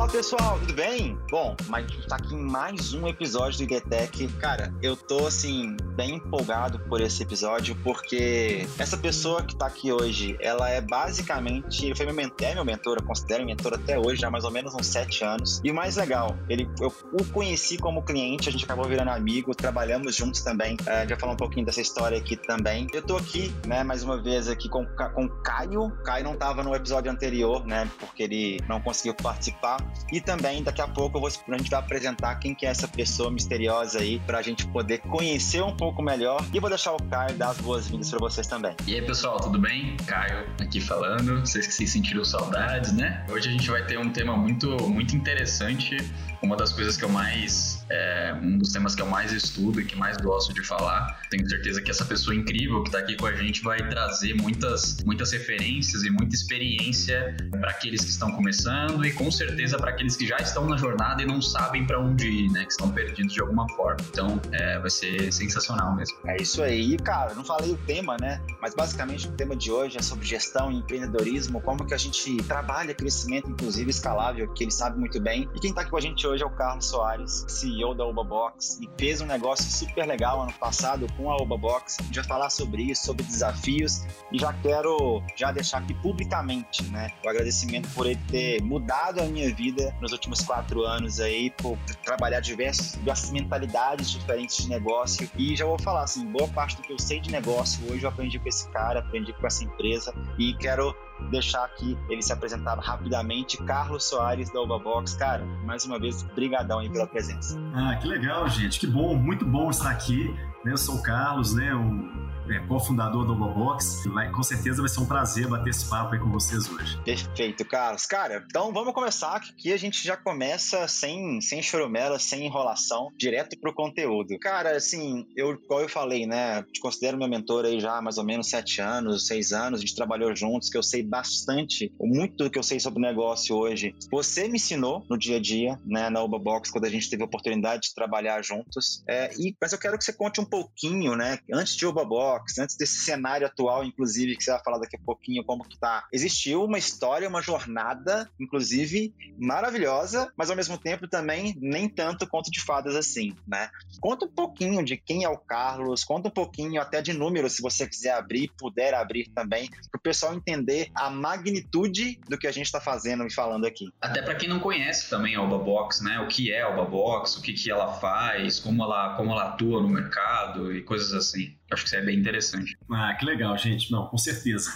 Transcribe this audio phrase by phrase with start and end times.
[0.00, 1.18] Fala pessoal, tudo bem?
[1.30, 4.28] Bom, mas tá aqui em mais um episódio do IDTech.
[4.38, 9.92] Cara, eu tô assim, bem empolgado por esse episódio, porque essa pessoa que tá aqui
[9.92, 11.94] hoje, ela é basicamente.
[11.94, 14.74] Foi meu mentor, é meu mentor, eu considero mentor até hoje, há mais ou menos
[14.74, 15.60] uns sete anos.
[15.62, 19.54] E o mais legal, ele, eu o conheci como cliente, a gente acabou virando amigo,
[19.54, 20.78] trabalhamos juntos também.
[20.86, 22.86] É, a gente vai falar um pouquinho dessa história aqui também.
[22.94, 25.82] Eu tô aqui, né, mais uma vez aqui com, com o Caio.
[25.82, 29.90] O Caio não tava no episódio anterior, né, porque ele não conseguiu participar.
[30.12, 32.88] E também, daqui a pouco, eu vou, a gente vai apresentar quem que é essa
[32.88, 36.44] pessoa misteriosa aí, pra gente poder conhecer um pouco melhor.
[36.52, 38.74] E vou deixar o Caio dar as boas-vindas para vocês também.
[38.86, 39.96] E aí, pessoal, tudo bem?
[40.06, 41.40] Caio aqui falando.
[41.40, 43.24] Vocês que se sentiram saudades, né?
[43.30, 45.96] Hoje a gente vai ter um tema muito, muito interessante.
[46.42, 47.84] Uma das coisas que eu mais.
[47.90, 51.20] É, um dos temas que eu mais estudo e que mais gosto de falar.
[51.28, 54.96] Tenho certeza que essa pessoa incrível que está aqui com a gente vai trazer muitas,
[55.04, 60.16] muitas referências e muita experiência para aqueles que estão começando e com certeza para aqueles
[60.16, 62.64] que já estão na jornada e não sabem para onde ir, né?
[62.64, 63.98] Que estão perdidos de alguma forma.
[64.08, 66.16] Então, é, vai ser sensacional mesmo.
[66.26, 67.34] É isso aí, cara.
[67.34, 68.40] Não falei o tema, né?
[68.62, 72.36] Mas basicamente o tema de hoje é sobre gestão e empreendedorismo, como que a gente
[72.44, 75.48] trabalha crescimento, inclusive escalável, que ele sabe muito bem.
[75.54, 78.78] E quem está aqui com a gente hoje é o Carlos Soares, CEO da Box
[78.80, 81.96] e fez um negócio super legal ano passado com a Box.
[81.98, 86.84] A gente vai falar sobre isso, sobre desafios e já quero já deixar aqui publicamente,
[86.90, 91.50] né, o agradecimento por ele ter mudado a minha vida nos últimos quatro anos aí,
[91.50, 96.76] por trabalhar diversas, diversas mentalidades diferentes de negócio e já vou falar assim, boa parte
[96.76, 99.64] do que eu sei de negócio hoje eu aprendi com esse cara, aprendi com essa
[99.64, 100.94] empresa e quero
[101.30, 103.56] deixar aqui ele se apresentar rapidamente.
[103.58, 107.58] Carlos Soares da Box, cara, mais uma vez, brigadão aí pela presença.
[107.74, 110.34] Ah, que legal, gente, que bom, muito bom estar aqui.
[110.64, 114.04] Eu sou o Carlos, né, um é, cofundador do Box.
[114.08, 116.98] Vai, com certeza vai ser um prazer bater esse papo aí com vocês hoje.
[117.04, 118.06] Perfeito, Carlos.
[118.06, 123.08] Cara, então vamos começar, que aqui a gente já começa sem, sem choromela, sem enrolação,
[123.16, 124.38] direto pro conteúdo.
[124.38, 128.18] Cara, assim, eu, igual eu falei, né, te considero meu mentor aí já há mais
[128.18, 132.44] ou menos sete anos, seis anos, a gente trabalhou juntos, que eu sei bastante, muito
[132.44, 133.94] do que eu sei sobre o negócio hoje.
[134.10, 137.26] Você me ensinou no dia a dia, né, na Box, quando a gente teve a
[137.26, 139.02] oportunidade de trabalhar juntos.
[139.08, 142.76] É, e, mas eu quero que você conte um pouquinho, né, antes de Box antes
[142.76, 146.06] desse cenário atual, inclusive, que você vai falar daqui a pouquinho como que tá.
[146.12, 152.50] Existiu uma história, uma jornada, inclusive, maravilhosa, mas ao mesmo tempo também nem tanto conto
[152.50, 153.70] de fadas assim, né?
[154.00, 157.62] Conta um pouquinho de quem é o Carlos, conta um pouquinho até de números, se
[157.62, 162.52] você quiser abrir, puder abrir também, para o pessoal entender a magnitude do que a
[162.52, 163.90] gente está fazendo e falando aqui.
[164.00, 166.20] Até para quem não conhece também a Alba Box, né?
[166.20, 169.48] O que é a Alba Box, o que, que ela faz, como ela, como ela
[169.48, 171.54] atua no mercado e coisas assim.
[171.70, 172.76] Acho que isso é bem interessante.
[172.90, 173.90] Ah, que legal, gente.
[173.92, 174.70] Não, com certeza.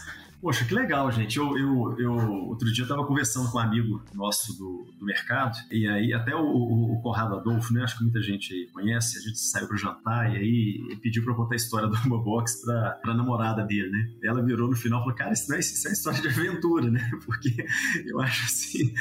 [0.44, 1.38] Poxa, que legal, gente.
[1.38, 2.12] Eu, eu, eu
[2.48, 6.44] outro dia estava conversando com um amigo nosso do, do mercado, e aí até o,
[6.44, 7.82] o, Conrado Adolfo, né?
[7.82, 11.32] Acho que muita gente conhece, a gente saiu para jantar, e aí ele pediu para
[11.32, 14.10] eu contar a história do Box para a namorada dele, né?
[14.22, 16.90] Ela virou no final e falou: Cara, isso não é, isso é história de aventura,
[16.90, 17.10] né?
[17.24, 17.64] Porque
[18.04, 18.92] eu acho assim,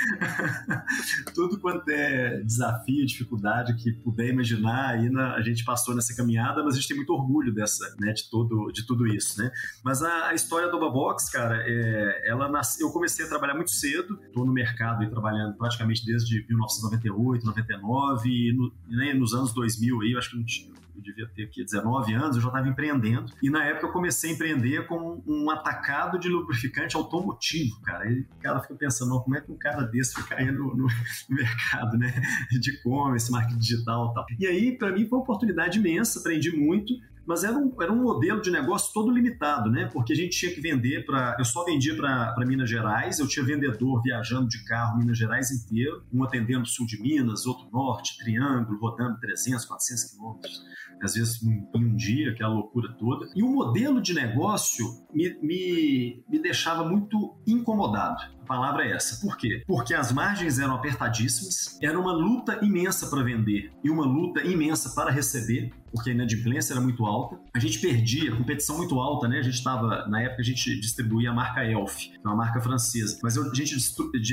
[1.36, 6.64] tudo quanto é desafio, dificuldade que puder imaginar, aí na, a gente passou nessa caminhada,
[6.64, 8.14] mas a gente tem muito orgulho dessa, né?
[8.14, 9.52] De, todo, de tudo isso, né?
[9.84, 13.72] Mas a, a história do Box, cara, é, ela nasceu, eu comecei a trabalhar muito
[13.72, 19.52] cedo, estou no mercado e trabalhando praticamente desde 1998, 99, e no, né, nos anos
[19.52, 22.50] 2000 aí, eu acho que não tinha, eu devia ter aqui 19 anos, eu já
[22.50, 23.34] estava empreendendo.
[23.42, 28.08] E na época eu comecei a empreender com um atacado de lubrificante automotivo, cara.
[28.12, 30.88] E o cara fica pensando, como é que um cara desse fica aí no, no
[31.30, 32.14] mercado, né?
[32.52, 34.26] De e-commerce, marketing digital e tal.
[34.40, 36.94] E aí, para mim, foi uma oportunidade imensa, aprendi muito
[37.26, 39.90] mas era um, era um modelo de negócio todo limitado, né?
[39.92, 41.36] Porque a gente tinha que vender para.
[41.40, 46.04] Eu só vendia para Minas Gerais, eu tinha vendedor viajando de carro Minas Gerais inteiro,
[46.14, 50.64] um atendendo sul de Minas, outro norte, triângulo, rodando 300, 400 quilômetros,
[51.02, 53.30] às vezes em, em um dia, aquela loucura toda.
[53.36, 58.22] E o modelo de negócio me, me, me deixava muito incomodado.
[58.44, 59.26] A palavra é essa.
[59.26, 59.64] Por quê?
[59.66, 64.90] Porque as margens eram apertadíssimas, era uma luta imensa para vender e uma luta imensa
[64.94, 67.40] para receber, porque a inadimplência era muito alta.
[67.54, 69.40] A gente perdia, competição muito alta, né?
[69.40, 72.60] A gente estava, na época, a gente distribuía a marca Elf, que é uma marca
[72.60, 73.76] francesa, mas a gente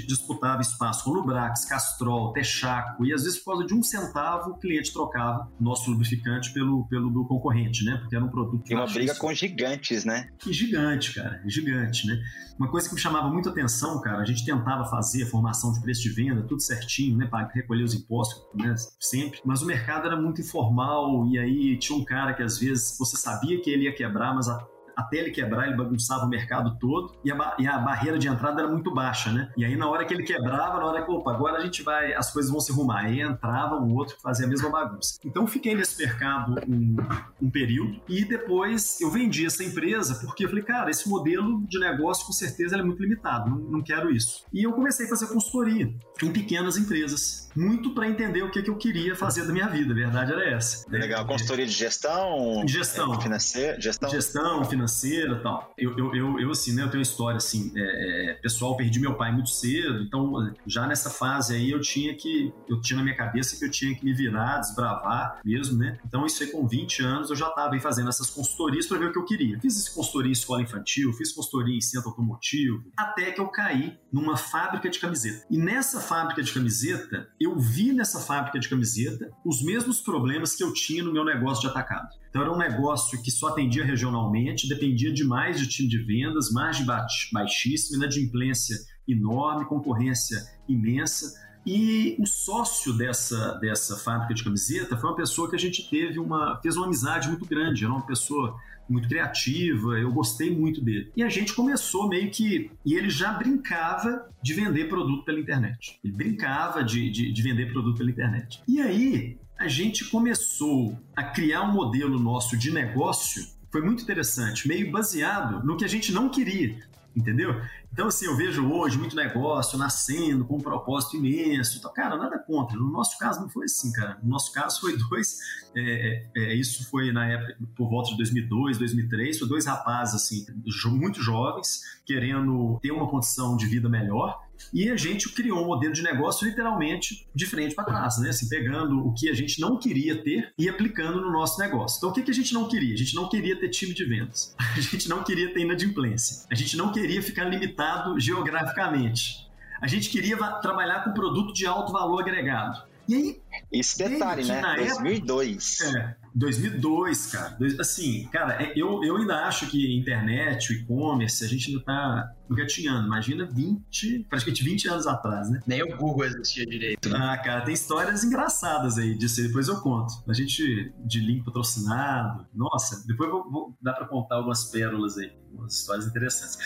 [0.06, 4.58] disputava espaço com Lubrax, Castrol, Texaco, e às vezes por causa de um centavo o
[4.58, 7.96] cliente trocava nosso lubrificante pelo, pelo do concorrente, né?
[7.98, 8.68] Porque era um produto.
[8.68, 10.28] E uma briga com gigantes, né?
[10.38, 12.20] Que gigante, cara, gigante, né?
[12.58, 15.80] Uma coisa que me chamava muito atenção, cara, a gente tentava fazer a formação de
[15.80, 20.06] preço de venda, tudo certinho, né, para recolher os impostos, né, sempre, mas o mercado
[20.06, 23.84] era muito informal e aí tinha um cara que às vezes você sabia que ele
[23.84, 24.66] ia quebrar, mas a
[24.96, 28.62] até ele quebrar, ele bagunçava o mercado todo e a, e a barreira de entrada
[28.62, 29.52] era muito baixa, né?
[29.56, 32.12] E aí na hora que ele quebrava, na hora que, opa, agora a gente vai,
[32.12, 33.00] as coisas vão se arrumar.
[33.00, 35.18] Aí entrava um outro que fazia a mesma bagunça.
[35.24, 36.96] Então fiquei nesse mercado um,
[37.40, 41.78] um período e depois eu vendi essa empresa porque eu falei, cara, esse modelo de
[41.78, 44.44] negócio com certeza é muito limitado, não, não quero isso.
[44.52, 45.92] E eu comecei a fazer consultoria
[46.22, 49.92] em pequenas empresas muito para entender o que, que eu queria fazer da minha vida.
[49.92, 50.88] A verdade era essa.
[50.90, 51.26] Legal.
[51.26, 52.62] Consultoria de gestão?
[52.66, 53.14] Gestão.
[53.14, 53.80] É, financeira?
[53.80, 54.10] Gestão?
[54.10, 55.72] Gestão, financeira e tal.
[55.76, 59.00] Eu, eu, eu, eu, assim, né, eu tenho uma história, assim, é, é, pessoal, perdi
[59.00, 63.02] meu pai muito cedo, então já nessa fase aí eu tinha que, eu tinha na
[63.02, 65.98] minha cabeça que eu tinha que me virar, desbravar mesmo, né?
[66.06, 69.06] Então isso aí com 20 anos eu já estava aí fazendo essas consultorias para ver
[69.06, 69.60] o que eu queria.
[69.60, 74.36] Fiz consultoria em escola infantil, fiz consultoria em centro automotivo, até que eu caí numa
[74.36, 75.46] fábrica de camiseta.
[75.50, 80.62] E nessa fábrica de camiseta, eu vi nessa fábrica de camiseta os mesmos problemas que
[80.62, 82.08] eu tinha no meu negócio de atacado.
[82.30, 86.86] Então era um negócio que só atendia regionalmente, dependia demais de time de vendas, margem
[87.32, 90.38] baixíssima, inadimplência enorme, concorrência
[90.68, 91.38] imensa.
[91.66, 96.18] E o sócio dessa, dessa fábrica de camiseta foi uma pessoa que a gente teve
[96.18, 98.56] uma fez uma amizade muito grande, era uma pessoa
[98.88, 101.12] muito criativa, eu gostei muito dele.
[101.16, 102.70] E a gente começou meio que.
[102.84, 106.00] E ele já brincava de vender produto pela internet.
[106.02, 108.62] Ele brincava de, de, de vender produto pela internet.
[108.66, 113.46] E aí a gente começou a criar um modelo nosso de negócio.
[113.70, 117.60] Foi muito interessante, meio baseado no que a gente não queria entendeu?
[117.92, 121.76] Então, assim, eu vejo hoje muito negócio nascendo com um propósito imenso.
[121.76, 122.78] Então, cara, nada contra.
[122.78, 124.16] No nosso caso não foi assim, cara.
[124.22, 125.38] No nosso caso foi dois.
[125.76, 129.40] É, é, isso foi na época, por volta de 2002, 2003.
[129.40, 130.46] Foi dois rapazes, assim,
[130.90, 134.40] muito jovens, querendo ter uma condição de vida melhor
[134.72, 138.30] e a gente criou um modelo de negócio literalmente de frente para trás, né?
[138.30, 141.98] Assim, pegando o que a gente não queria ter e aplicando no nosso negócio.
[141.98, 142.94] Então, o que, que a gente não queria?
[142.94, 144.54] A gente não queria ter time de vendas.
[144.76, 146.46] A gente não queria ter inadimplência.
[146.50, 149.48] A gente não queria ficar limitado geograficamente.
[149.80, 152.82] A gente queria trabalhar com produto de alto valor agregado.
[153.08, 153.40] E aí.
[153.72, 154.62] Esse detalhe, né?
[154.76, 155.80] 2002.
[155.80, 157.58] Época, é, 2002, cara.
[157.78, 162.32] Assim, cara, é, eu, eu ainda acho que internet, o e-commerce, a gente ainda tá
[162.50, 163.06] engatinhando.
[163.06, 165.60] Imagina 20, praticamente 20 anos atrás, né?
[165.66, 167.18] Nem o Google existia direito, né?
[167.20, 169.42] Ah, cara, tem histórias engraçadas aí disso.
[169.42, 170.12] Depois eu conto.
[170.28, 172.46] A gente, de link patrocinado.
[172.54, 175.32] Nossa, depois vou, vou dar pra contar algumas pérolas aí.
[175.52, 176.58] Umas histórias interessantes.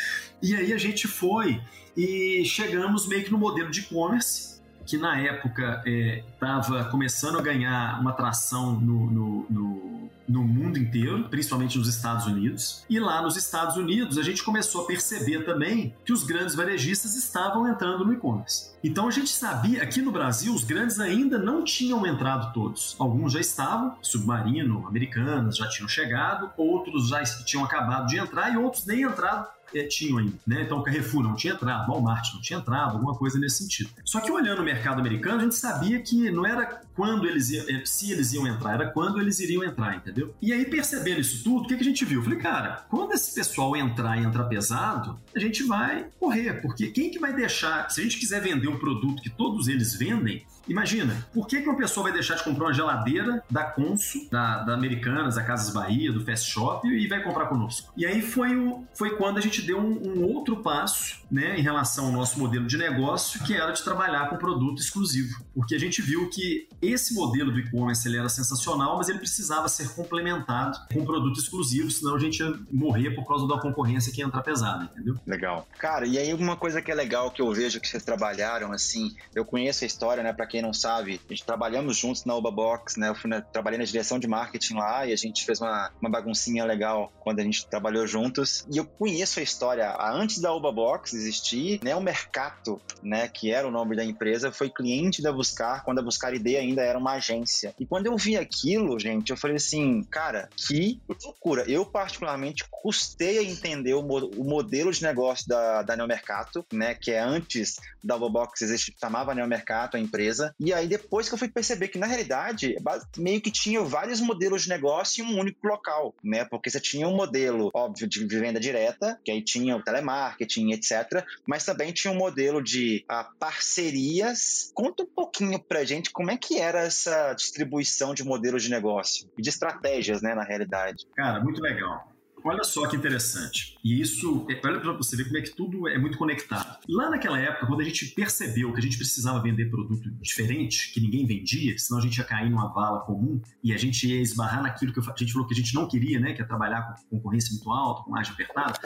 [0.43, 1.61] E aí a gente foi
[1.97, 4.54] e chegamos meio que no modelo de e-commerce
[4.87, 10.79] que na época estava é, começando a ganhar uma atração no, no, no, no, mundo
[10.79, 12.85] inteiro, principalmente nos Estados Unidos.
[12.89, 17.17] E lá nos Estados Unidos a gente começou a perceber também que os grandes varejistas
[17.17, 18.73] estavam entrando no e-commerce.
[18.83, 22.95] Então a gente sabia, aqui no Brasil, os grandes ainda não tinham entrado todos.
[22.99, 28.57] Alguns já estavam, Submarino, Americanas já tinham chegado, outros já tinham acabado de entrar e
[28.57, 29.47] outros nem entraram
[29.83, 30.39] tinham ainda.
[30.47, 30.63] Né?
[30.63, 33.91] Então, o Carrefour não tinha entrado, Walmart não tinha entrado, alguma coisa nesse sentido.
[34.05, 37.65] Só que olhando o mercado americano, a gente sabia que não era quando eles iam,
[37.69, 40.35] é, se eles iam entrar, era quando eles iriam entrar, entendeu?
[40.41, 42.21] E aí, percebendo isso tudo, o que, que a gente viu?
[42.21, 46.89] Eu falei, cara, quando esse pessoal entrar e entrar pesado, a gente vai correr, porque
[46.89, 50.47] quem que vai deixar, se a gente quiser vender um produto que todos eles vendem,
[50.69, 54.63] Imagina, por que, que uma pessoa vai deixar de comprar uma geladeira da Consul, da,
[54.63, 57.93] da Americanas, da Casas Bahia, do Fast Shop e vai comprar conosco?
[57.97, 61.63] E aí foi, o, foi quando a gente deu um, um outro passo né, em
[61.63, 65.45] relação ao nosso modelo de negócio, que era de trabalhar com produto exclusivo.
[65.55, 69.69] Porque a gente viu que esse modelo do e-commerce ele era sensacional, mas ele precisava
[69.69, 74.21] ser complementado com produto exclusivo, senão a gente ia morrer por causa da concorrência que
[74.21, 75.17] ia entrar pesada, entendeu?
[75.27, 75.67] Legal.
[75.79, 79.15] Cara, e aí uma coisa que é legal que eu vejo que vocês trabalharam, assim,
[79.35, 82.49] eu conheço a história, né, para quem não sabe, a gente trabalhamos juntos na Uba
[82.49, 85.61] Box, né, eu fui na, trabalhei na direção de marketing lá e a gente fez
[85.61, 88.65] uma, uma baguncinha legal quando a gente trabalhou juntos.
[88.73, 93.51] E eu conheço a história, antes da Uba Box existir, né, o Mercato, né, que
[93.51, 96.97] era o nome da empresa, foi cliente da Buscar, quando a Buscar ID ainda era
[96.97, 97.75] uma agência.
[97.77, 101.65] E quando eu vi aquilo, gente, eu falei assim, cara, que loucura.
[101.67, 106.95] Eu, particularmente, custei a entender o, mo o modelo de negócio da, da Neomercato, né,
[106.95, 110.44] que é antes da Bobox existir, chamava Neomercato a empresa.
[110.59, 112.77] E aí, depois que eu fui perceber que, na realidade,
[113.17, 117.09] meio que tinha vários modelos de negócio em um único local, né, porque você tinha
[117.09, 122.13] um modelo, óbvio, de venda direta, que aí tinha o telemarketing, etc., mas também tinha
[122.13, 124.71] um modelo de ah, parcerias.
[124.75, 129.29] Conta um pouquinho pra gente como é que era essa distribuição de modelos de negócio
[129.37, 131.07] e de estratégias, né, na realidade.
[131.15, 132.14] Cara, muito legal.
[132.45, 133.77] Olha só que interessante.
[133.83, 136.79] E isso, é, olha para você ver como é que tudo é muito conectado.
[136.89, 141.01] Lá naquela época, quando a gente percebeu que a gente precisava vender produto diferente, que
[141.01, 144.63] ninguém vendia, senão a gente ia cair numa vala comum e a gente ia esbarrar
[144.63, 147.17] naquilo que a gente falou que a gente não queria, né, que é trabalhar com
[147.17, 148.79] concorrência muito alta, com margem apertada,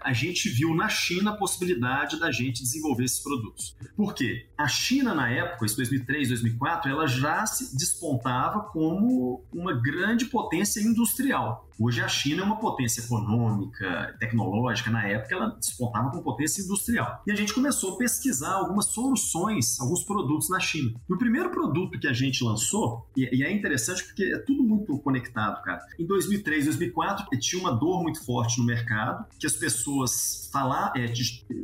[0.00, 3.76] a gente viu na China a possibilidade da gente desenvolver esses produtos.
[3.96, 4.48] Por quê?
[4.58, 10.80] A China, na época, em 2003, 2004, ela já se despontava como uma grande potência
[10.80, 11.68] industrial.
[11.78, 17.22] Hoje a China é uma potência econômica, tecnológica, na época ela despontava com potência industrial.
[17.26, 20.94] E a gente começou a pesquisar algumas soluções, alguns produtos na China.
[21.08, 24.98] E o primeiro produto que a gente lançou, e é interessante porque é tudo muito
[24.98, 25.80] conectado, cara.
[25.98, 31.12] Em 2003, 2004, tinha uma dor muito forte no mercado, que as pessoas falar, é,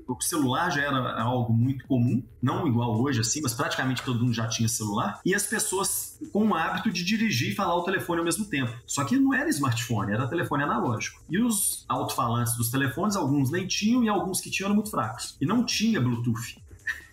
[0.08, 4.34] o celular já era algo muito comum, não igual hoje assim, mas praticamente todo mundo
[4.34, 8.18] já tinha celular, e as pessoas com o hábito de dirigir e falar o telefone
[8.18, 8.72] ao mesmo tempo.
[8.86, 11.22] Só que não era smartphone era telefone analógico.
[11.28, 15.36] E os alto-falantes dos telefones, alguns nem tinham e alguns que tinham eram muito fracos.
[15.40, 16.60] E não tinha Bluetooth.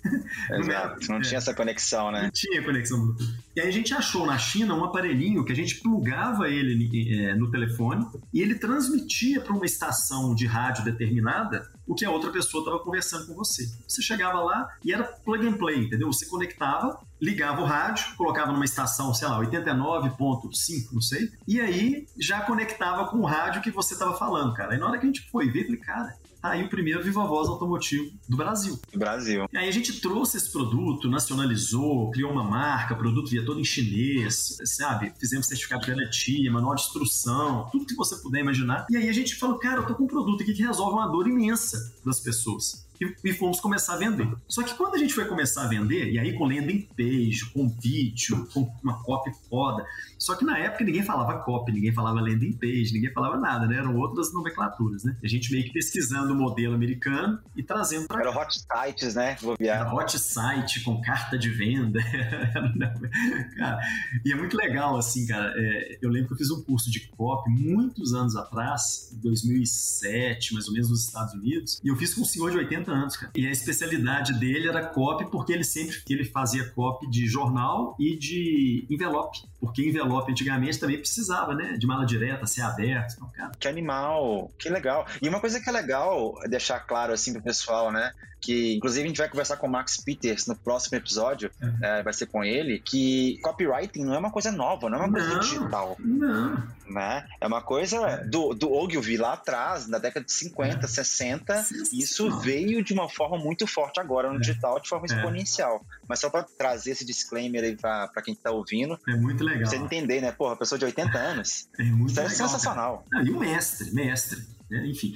[0.52, 2.24] Exato, não tinha essa conexão, né?
[2.24, 3.38] Não tinha conexão Bluetooth.
[3.56, 7.36] E aí a gente achou na China um aparelhinho que a gente plugava ele é,
[7.36, 12.32] no telefone e ele transmitia para uma estação de rádio determinada o que a outra
[12.32, 13.68] pessoa estava conversando com você.
[13.88, 16.12] Você chegava lá e era plug and play, entendeu?
[16.12, 22.06] Você conectava, ligava o rádio, colocava numa estação, sei lá, 89.5, não sei, e aí
[22.20, 24.74] já conectava com o rádio que você estava falando, cara.
[24.74, 27.48] Aí na hora que a gente foi ver, falei, cara, aí o primeiro Viva Voz
[27.48, 28.80] automotivo do Brasil.
[28.96, 29.46] Brasil.
[29.52, 33.64] E aí a gente trouxe esse produto, nacionalizou, criou uma marca, produto via todo em
[33.64, 35.14] chinês, sabe?
[35.20, 38.86] Fizemos certificado de garantia, manual de instrução, tudo que você puder imaginar.
[38.90, 41.08] E aí a gente falou, cara, eu tô com um produto aqui que resolve uma
[41.08, 42.87] dor imensa das pessoas
[43.24, 44.28] e, fomos começar a vender.
[44.48, 47.70] Só que quando a gente foi começar a vender, e aí com landing page, com
[47.70, 49.86] vídeo, com uma copy foda,
[50.18, 53.78] só que na época ninguém falava copy, ninguém falava landing page, ninguém falava nada, né?
[53.78, 55.16] Eram outras nomenclaturas, né?
[55.24, 59.38] A gente meio que pesquisando o modelo americano e trazendo para Era hot sites, né?
[59.60, 62.00] Era hot site com carta de venda.
[63.58, 63.80] cara,
[64.26, 65.54] e é muito legal, assim, cara.
[65.56, 70.54] É, eu lembro que eu fiz um curso de copy muitos anos atrás, em 2007,
[70.54, 73.16] mais ou menos, nos Estados Unidos, e eu fiz com um senhor de 80 anos,
[73.18, 73.32] cara.
[73.36, 78.18] E a especialidade dele era copy, porque ele sempre ele fazia copy de jornal e
[78.18, 79.40] de envelope.
[79.60, 81.78] Porque envelope antigamente também precisava, né?
[81.78, 83.14] De mala direta, ser aberto.
[83.16, 83.52] Então, cara.
[83.60, 85.06] Que animal, que legal.
[85.22, 88.12] E uma coisa que é legal deixar claro assim pro pessoal, né?
[88.48, 91.78] Que inclusive a gente vai conversar com o Max Peters no próximo episódio, uhum.
[91.84, 95.12] é, vai ser com ele, que copywriting não é uma coisa nova, não é uma
[95.12, 95.98] coisa digital.
[96.00, 96.64] Não.
[96.90, 97.28] Né?
[97.42, 98.24] É uma coisa é.
[98.24, 100.88] do, do Ogilvy lá atrás, na década de 50, é.
[100.88, 104.40] 60, isso veio de uma forma muito forte agora no é.
[104.40, 105.14] digital, de forma é.
[105.14, 105.86] exponencial.
[106.08, 108.98] Mas só para trazer esse disclaimer aí para quem tá ouvindo.
[109.10, 109.64] É muito legal.
[109.64, 110.32] Pra você entender, né?
[110.32, 111.68] Porra, pessoa de 80 anos.
[111.78, 113.06] É muito isso legal, é sensacional.
[113.14, 114.57] Ah, e o mestre, mestre.
[114.70, 114.88] Né?
[114.88, 115.14] Enfim.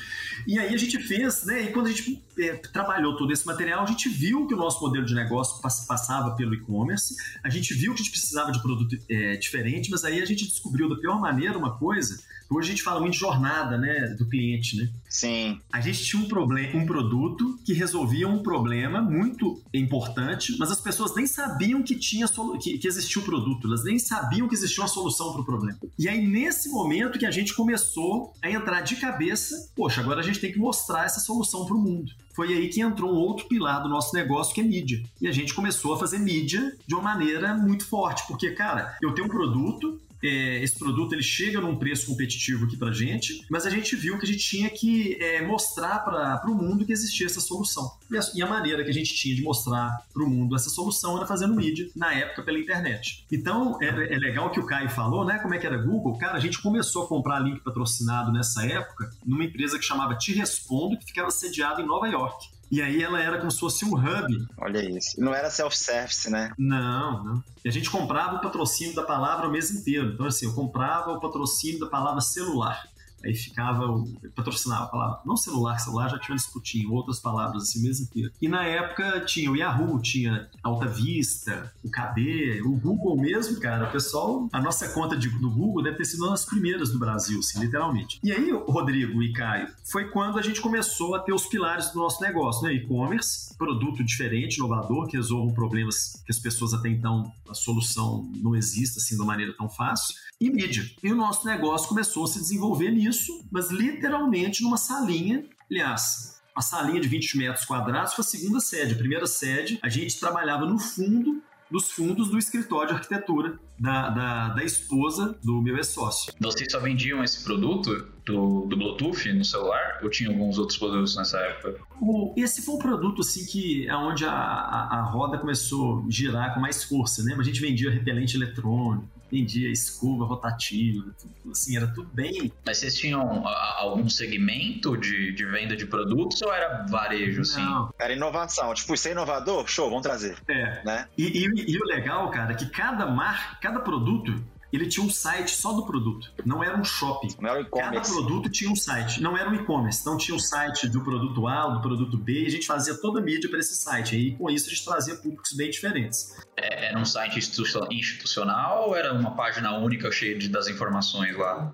[0.48, 1.63] E aí a gente fez, né?
[1.63, 4.81] E quando a gente é, trabalhou todo esse material, a gente viu que o nosso
[4.81, 8.98] modelo de negócio passava pelo e-commerce, a gente viu que a gente precisava de produto
[9.10, 12.84] é, diferente, mas aí a gente descobriu da pior maneira uma coisa Hoje a gente
[12.84, 14.89] fala muito de jornada, né, do cliente, né?
[15.12, 15.60] Sim.
[15.72, 20.80] A gente tinha um problema, um produto que resolvia um problema muito importante, mas as
[20.80, 22.25] pessoas nem sabiam que tinha
[22.62, 25.46] que, que existia o um produto, elas nem sabiam que existia uma solução para o
[25.46, 25.77] problema.
[26.00, 30.24] E aí nesse momento que a gente começou a entrar de cabeça, poxa, agora a
[30.24, 33.46] gente tem que mostrar essa solução para o mundo foi aí que entrou um outro
[33.48, 35.03] pilar do nosso negócio, que é mídia.
[35.22, 39.13] E a gente começou a fazer mídia de uma maneira muito forte, porque, cara, eu
[39.13, 43.65] tenho um produto, é, esse produto ele chega num preço competitivo aqui para gente, mas
[43.65, 47.25] a gente viu que a gente tinha que é, mostrar para o mundo que existia
[47.25, 47.91] essa solução.
[48.09, 50.69] E a, e a, maneira que a gente tinha de mostrar para o mundo essa
[50.69, 53.25] solução era fazendo mídia, na época pela internet.
[53.31, 55.39] Então é, é legal que o Caio falou, né?
[55.39, 56.17] Como é que era Google?
[56.17, 60.33] Cara, a gente começou a comprar link patrocinado nessa época numa empresa que chamava Te
[60.33, 62.49] Respondo, que ficava sediada em Nova York.
[62.71, 64.47] E aí ela era como se fosse um hub.
[64.57, 65.19] Olha isso.
[65.19, 66.53] Não era self-service, né?
[66.57, 67.43] Não, não.
[67.65, 70.13] E a gente comprava o patrocínio da palavra o mês inteiro.
[70.13, 72.87] Então, assim, eu comprava o patrocínio da palavra celular.
[73.23, 73.87] Aí ficava,
[74.35, 78.31] patrocinava a palavra, não celular, celular já tinha discutido, outras palavras assim mesmo inteiro.
[78.41, 83.87] E na época tinha o Yahoo, tinha Alta Vista, o KD, o Google mesmo, cara,
[83.87, 86.99] o pessoal, a nossa conta de, do Google deve ter sido uma das primeiras do
[86.99, 88.19] Brasil, assim, literalmente.
[88.23, 91.99] E aí, Rodrigo e Caio, foi quando a gente começou a ter os pilares do
[91.99, 92.73] nosso negócio, né?
[92.73, 98.55] E-commerce, produto diferente, inovador, que resolve problemas que as pessoas até então, a solução não
[98.55, 100.83] existe assim de uma maneira tão fácil e mídia.
[101.03, 105.45] E o nosso negócio começou a se desenvolver nisso, mas literalmente numa salinha.
[105.69, 108.95] Aliás, a salinha de 20 metros quadrados foi a segunda sede.
[108.95, 114.10] A primeira sede, a gente trabalhava no fundo dos fundos do escritório de arquitetura da,
[114.10, 116.33] da, da esposa do meu ex-sócio.
[116.38, 121.15] Vocês só vendiam esse produto do, do Bluetooth no celular ou tinha alguns outros produtos
[121.15, 121.79] nessa época?
[122.01, 126.12] O, esse foi um produto assim que é onde a, a, a roda começou a
[126.12, 127.36] girar com mais força, né?
[127.39, 132.51] A gente vendia repelente eletrônico, vendia escova rotativa, tudo, assim, era tudo bem.
[132.65, 137.63] Mas vocês tinham algum segmento de, de venda de produtos ou era varejo, assim?
[137.63, 137.93] Não.
[138.00, 138.73] Era inovação.
[138.73, 139.67] Tipo, ser inovador?
[139.67, 140.38] Show, vamos trazer.
[140.47, 140.83] É.
[140.83, 141.07] Né?
[141.17, 145.09] E, e, e o legal, cara, é que cada marca, cada produto ele tinha um
[145.09, 146.31] site só do produto.
[146.45, 147.29] Não era um shopping.
[147.39, 149.21] Não era um Cada produto tinha um site.
[149.21, 150.01] Não era um e-commerce.
[150.01, 152.95] Então tinha o um site do produto A, do produto B, e a gente fazia
[152.95, 154.15] toda a mídia para esse site.
[154.15, 156.37] E com isso a gente trazia públicos bem diferentes.
[156.55, 161.73] É, era um site institucional ou era uma página única cheia de, das informações lá?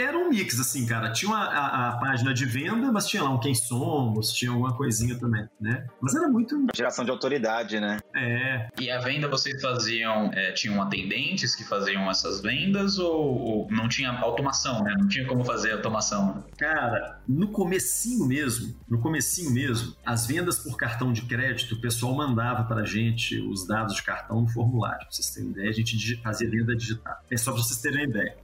[0.00, 1.12] Era um mix, assim, cara.
[1.12, 4.76] Tinha uma, a, a, página de venda, mas tinha lá um quem somos, tinha alguma
[4.76, 5.86] coisinha também, né?
[6.00, 6.66] Mas era muito.
[6.74, 7.98] Geração de autoridade, né?
[8.14, 8.68] É.
[8.80, 13.88] E a venda vocês faziam, é, tinham atendentes que faziam essas vendas ou, ou, não
[13.88, 14.94] tinha automação, né?
[14.98, 16.44] Não tinha como fazer automação?
[16.58, 22.14] Cara, no comecinho mesmo, no comecinho mesmo, as vendas por cartão de crédito, o pessoal
[22.14, 24.98] mandava pra gente os dados de cartão no formulário.
[24.98, 27.16] Pra vocês terem ideia, a gente fazia venda digital.
[27.30, 28.36] É só pra vocês terem ideia.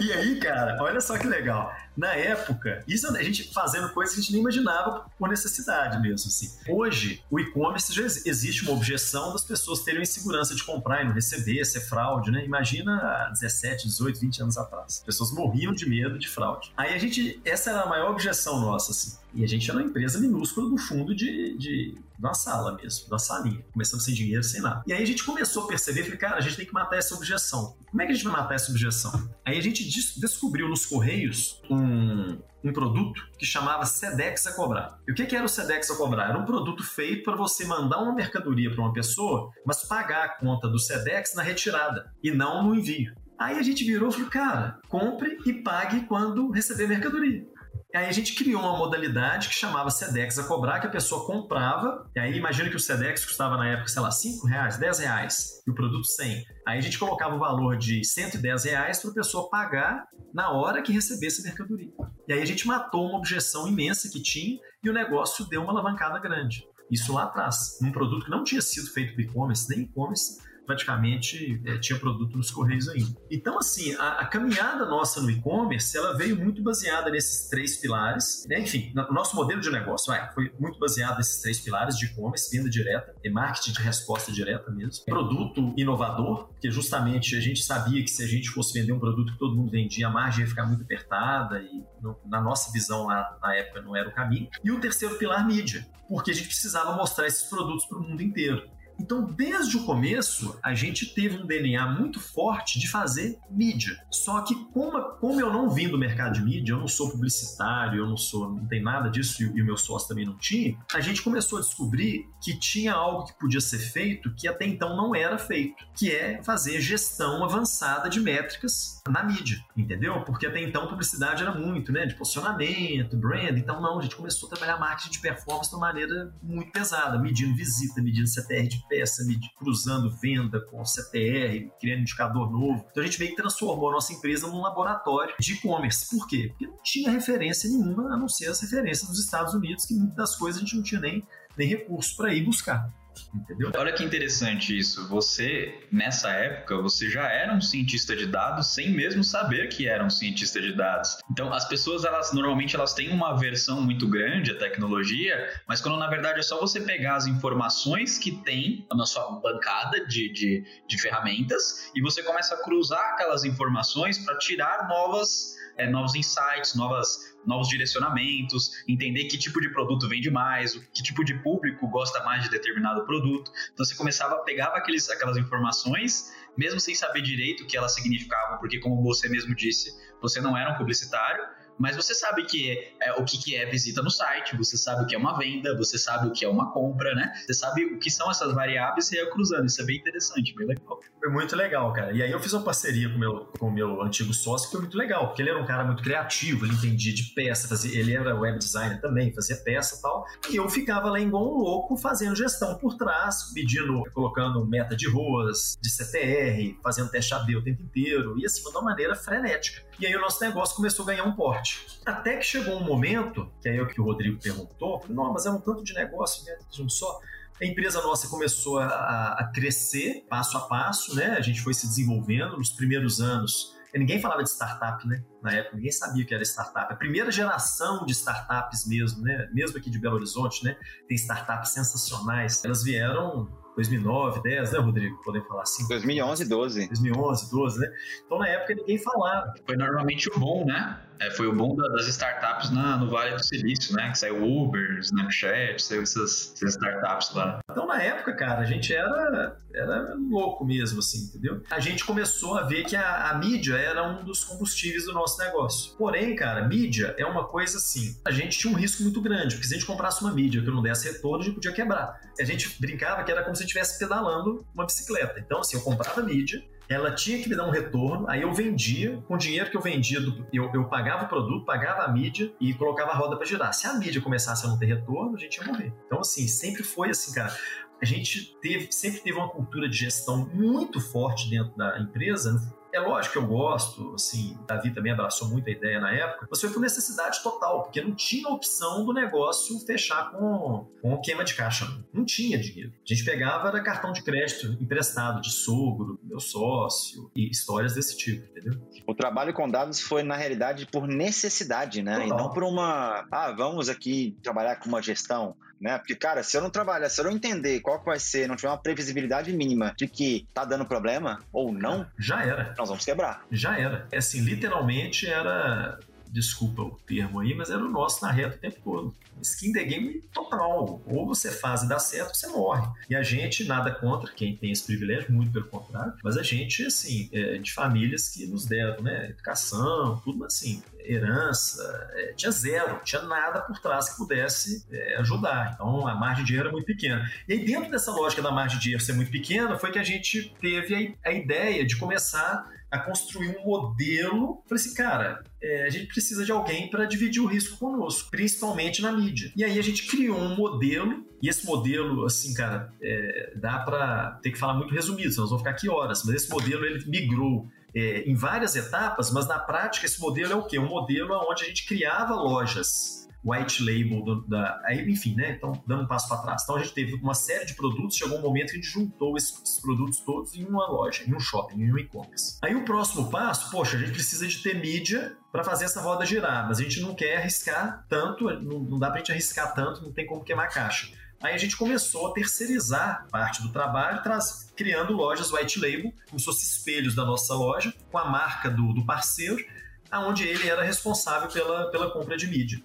[0.00, 1.74] e aí, cara, olha só que legal.
[1.96, 6.28] Na época, isso a gente fazendo coisas que a gente nem imaginava por necessidade mesmo,
[6.28, 6.52] assim.
[6.68, 11.12] Hoje, o e-commerce já existe uma objeção das pessoas terem insegurança de comprar e não
[11.12, 12.44] receber, ser fraude, né?
[12.44, 14.98] Imagina há 17, 18, 20 anos atrás.
[14.98, 16.72] As pessoas morriam de medo de fraude.
[16.76, 19.16] Aí a gente, essa era a maior objeção nossa, assim.
[19.36, 23.18] E a gente era uma empresa minúscula do fundo de, de, uma sala mesmo, da
[23.18, 23.62] salinha.
[23.70, 24.82] Começamos sem dinheiro, sem nada.
[24.86, 27.14] E aí a gente começou a perceber, falei, cara, a gente tem que matar essa
[27.14, 27.76] objeção.
[27.90, 29.28] Como é que a gente vai matar essa objeção?
[29.44, 34.98] Aí a gente descobriu nos Correios um, um produto que chamava Sedex a cobrar.
[35.06, 36.30] E o que, que era o Sedex a cobrar?
[36.30, 40.28] Era um produto feito para você mandar uma mercadoria para uma pessoa, mas pagar a
[40.28, 43.14] conta do Sedex na retirada e não no envio.
[43.38, 47.46] Aí a gente virou e falou, cara, compre e pague quando receber mercadoria.
[47.96, 52.06] Aí a gente criou uma modalidade que chamava Sedex a cobrar, que a pessoa comprava,
[52.14, 55.62] e aí imagina que o Sedex custava na época, sei lá, 5 reais, 10 reais,
[55.66, 56.44] e o produto 100.
[56.66, 60.82] Aí a gente colocava o valor de 110 reais para a pessoa pagar na hora
[60.82, 61.90] que recebesse a mercadoria.
[62.28, 65.72] E aí a gente matou uma objeção imensa que tinha e o negócio deu uma
[65.72, 66.66] alavancada grande.
[66.90, 71.60] Isso lá atrás, um produto que não tinha sido feito para e-commerce, nem e-commerce, praticamente
[71.64, 73.16] é, tinha produto nos correios ainda.
[73.30, 78.44] Então, assim, a, a caminhada nossa no e-commerce, ela veio muito baseada nesses três pilares.
[78.48, 78.60] Né?
[78.60, 82.54] Enfim, o nosso modelo de negócio vai, foi muito baseado nesses três pilares de e-commerce,
[82.54, 85.04] venda direta, e marketing de resposta direta mesmo.
[85.04, 89.32] Produto inovador, porque justamente a gente sabia que se a gente fosse vender um produto
[89.32, 93.06] que todo mundo vendia, a margem ia ficar muito apertada e no, na nossa visão
[93.06, 94.48] lá na época não era o caminho.
[94.64, 98.22] E o terceiro pilar, mídia, porque a gente precisava mostrar esses produtos para o mundo
[98.22, 98.68] inteiro.
[98.98, 103.96] Então, desde o começo, a gente teve um DNA muito forte de fazer mídia.
[104.10, 108.00] Só que, como, como eu não vim do mercado de mídia, eu não sou publicitário,
[108.00, 110.76] eu não sou, não tem nada disso e, e o meu sócio também não tinha,
[110.94, 114.96] a gente começou a descobrir que tinha algo que podia ser feito que até então
[114.96, 120.22] não era feito, que é fazer gestão avançada de métricas na mídia, entendeu?
[120.24, 124.48] Porque até então publicidade era muito, né, de posicionamento, brand, então não, a gente começou
[124.48, 128.85] a trabalhar marketing de performance de uma maneira muito pesada, medindo visita, medindo CTR de
[128.88, 129.22] peça,
[129.58, 132.86] cruzando venda com CTR, criando indicador novo.
[132.90, 136.08] Então a gente meio que transformou a nossa empresa num laboratório de e-commerce.
[136.10, 136.48] Por quê?
[136.50, 140.16] Porque não tinha referência nenhuma a não ser as referências dos Estados Unidos, que muitas
[140.16, 142.92] das coisas a gente não tinha nem, nem recurso para ir buscar.
[143.36, 143.70] Entendeu?
[143.76, 145.06] Olha que interessante isso.
[145.08, 150.04] Você, nessa época, você já era um cientista de dados sem mesmo saber que era
[150.04, 151.18] um cientista de dados.
[151.30, 155.98] Então, as pessoas, elas normalmente elas têm uma aversão muito grande à tecnologia, mas quando
[155.98, 160.64] na verdade é só você pegar as informações que tem na sua bancada de, de,
[160.88, 166.74] de ferramentas e você começa a cruzar aquelas informações para tirar novas é, novos insights,
[166.74, 172.22] novas, novos direcionamentos, entender que tipo de produto vende mais, que tipo de público gosta
[172.24, 173.50] mais de determinado produto.
[173.72, 178.58] Então você começava, pegava aqueles, aquelas informações, mesmo sem saber direito o que elas significavam,
[178.58, 181.44] porque como você mesmo disse, você não era um publicitário,
[181.78, 185.06] mas você sabe que é, o que, que é visita no site, você sabe o
[185.06, 187.32] que é uma venda, você sabe o que é uma compra, né?
[187.46, 189.66] Você sabe o que são essas variáveis e ia cruzando.
[189.66, 191.00] Isso é bem interessante, bem legal.
[191.18, 192.12] Foi muito legal, cara.
[192.12, 194.80] E aí eu fiz uma parceria com meu, o com meu antigo sócio, que foi
[194.80, 198.14] muito legal, porque ele era um cara muito criativo, ele entendia de peça, fazia, ele
[198.14, 200.24] era web designer também, fazia peça e tal.
[200.50, 205.08] E eu ficava lá igual um louco fazendo gestão por trás, pedindo, colocando meta de
[205.08, 209.82] ruas, de CTR, fazendo teste AB o tempo inteiro, e assim, de uma maneira frenética.
[209.98, 211.65] E aí o nosso negócio começou a ganhar um porte.
[212.04, 215.46] Até que chegou um momento, que aí é o que o Rodrigo perguntou, não, mas
[215.46, 217.20] é um tanto de negócio dentro de um só.
[217.60, 221.36] A empresa nossa começou a, a crescer passo a passo, né?
[221.38, 223.74] A gente foi se desenvolvendo nos primeiros anos.
[223.94, 225.24] Ninguém falava de startup, né?
[225.42, 226.92] Na época, ninguém sabia o que era startup.
[226.92, 229.48] A primeira geração de startups mesmo, né?
[229.54, 230.76] Mesmo aqui de Belo Horizonte, né?
[231.08, 232.62] Tem startups sensacionais.
[232.62, 235.22] Elas vieram 2009, 10, né, Rodrigo?
[235.22, 235.86] Podem falar assim.
[235.88, 236.88] 2011, 12.
[236.88, 237.92] 2011, 12, né?
[238.24, 239.54] Então, na época, ninguém falava.
[239.64, 241.00] Foi normalmente o bom, né?
[241.18, 244.10] É, foi o bom das startups na, no Vale do Silício, né?
[244.10, 247.60] Que saiu Uber, Snapchat, saiu essas, essas, startups lá.
[247.70, 251.62] Então, na época, cara, a gente era, era louco mesmo, assim, entendeu?
[251.70, 255.38] A gente começou a ver que a, a mídia era um dos combustíveis do nosso
[255.38, 255.96] negócio.
[255.96, 258.16] Porém, cara, mídia é uma coisa assim.
[258.26, 260.70] A gente tinha um risco muito grande, porque se a gente comprasse uma mídia que
[260.70, 262.20] não desse retorno, a gente podia quebrar.
[262.38, 265.40] A gente brincava que era como se estivesse pedalando uma bicicleta.
[265.40, 269.22] Então, assim, eu comprava mídia, ela tinha que me dar um retorno, aí eu vendia,
[269.26, 270.18] com o dinheiro que eu vendia,
[270.52, 273.72] eu, eu pagava o produto, pagava a mídia e colocava a roda para girar.
[273.74, 275.92] Se a mídia começasse a não ter retorno, a gente ia morrer.
[276.06, 277.52] Então, assim, sempre foi assim, cara.
[278.00, 282.60] A gente teve, sempre teve uma cultura de gestão muito forte dentro da empresa,
[282.96, 286.60] é lógico que eu gosto, assim, Davi também abraçou muito a ideia na época, mas
[286.60, 291.54] foi por necessidade total, porque não tinha opção do negócio fechar com, com queima de
[291.54, 291.86] caixa.
[292.12, 292.92] Não tinha dinheiro.
[292.92, 298.16] A gente pegava era cartão de crédito emprestado de sogro, meu sócio, e histórias desse
[298.16, 298.80] tipo, entendeu?
[299.06, 302.20] O trabalho com dados foi, na realidade, por necessidade, né?
[302.20, 302.26] Total.
[302.26, 303.26] E não por uma.
[303.30, 305.98] Ah, vamos aqui trabalhar com uma gestão né?
[305.98, 308.56] Porque, cara, se eu não trabalhar, se eu não entender qual que vai ser, não
[308.56, 312.74] tiver uma previsibilidade mínima de que tá dando problema ou não, já era.
[312.76, 313.44] Nós vamos quebrar.
[313.50, 314.06] Já era.
[314.10, 318.58] É assim, literalmente era desculpa o termo aí, mas era o nosso na reta o
[318.58, 319.14] tempo todo.
[319.42, 321.02] Skin the game total.
[321.06, 322.86] Ou você faz e dá certo, ou você morre.
[323.08, 326.84] E a gente, nada contra quem tem esse privilégio, muito pelo contrário, mas a gente,
[326.84, 333.00] assim, é de famílias que nos deram, né, educação, tudo assim, herança, é, tinha zero,
[333.04, 335.72] tinha nada por trás que pudesse é, ajudar.
[335.74, 337.30] Então a margem de erro era muito pequena.
[337.48, 340.04] E aí, dentro dessa lógica da margem de erro ser muito pequena, foi que a
[340.04, 344.62] gente teve a, a ideia de começar a construir um modelo.
[344.68, 349.02] Falei assim, cara, é, a gente precisa de alguém para dividir o risco conosco, principalmente
[349.02, 349.25] na mídia.
[349.56, 354.38] E aí a gente criou um modelo, e esse modelo, assim, cara, é, dá para
[354.42, 357.04] ter que falar muito resumido, senão nós vamos ficar aqui horas, mas esse modelo ele
[357.06, 360.78] migrou é, em várias etapas, mas na prática esse modelo é o quê?
[360.78, 364.82] Um modelo onde a gente criava lojas white label do, da.
[365.06, 365.52] Enfim, né?
[365.52, 366.62] Então, dando um passo para trás.
[366.62, 369.36] Então, a gente teve uma série de produtos, chegou um momento que a gente juntou
[369.36, 372.58] esses produtos todos em uma loja, em um shopping, em um e-commerce.
[372.62, 376.26] Aí, o próximo passo, poxa, a gente precisa de ter mídia para fazer essa roda
[376.26, 379.74] girar, mas a gente não quer arriscar tanto, não, não dá para a gente arriscar
[379.74, 381.08] tanto, não tem como queimar caixa.
[381.42, 386.38] Aí a gente começou a terceirizar parte do trabalho, traz, criando lojas white label, como
[386.38, 389.62] se fossem espelhos da nossa loja, com a marca do, do parceiro,
[390.10, 392.82] aonde ele era responsável pela, pela compra de mídia.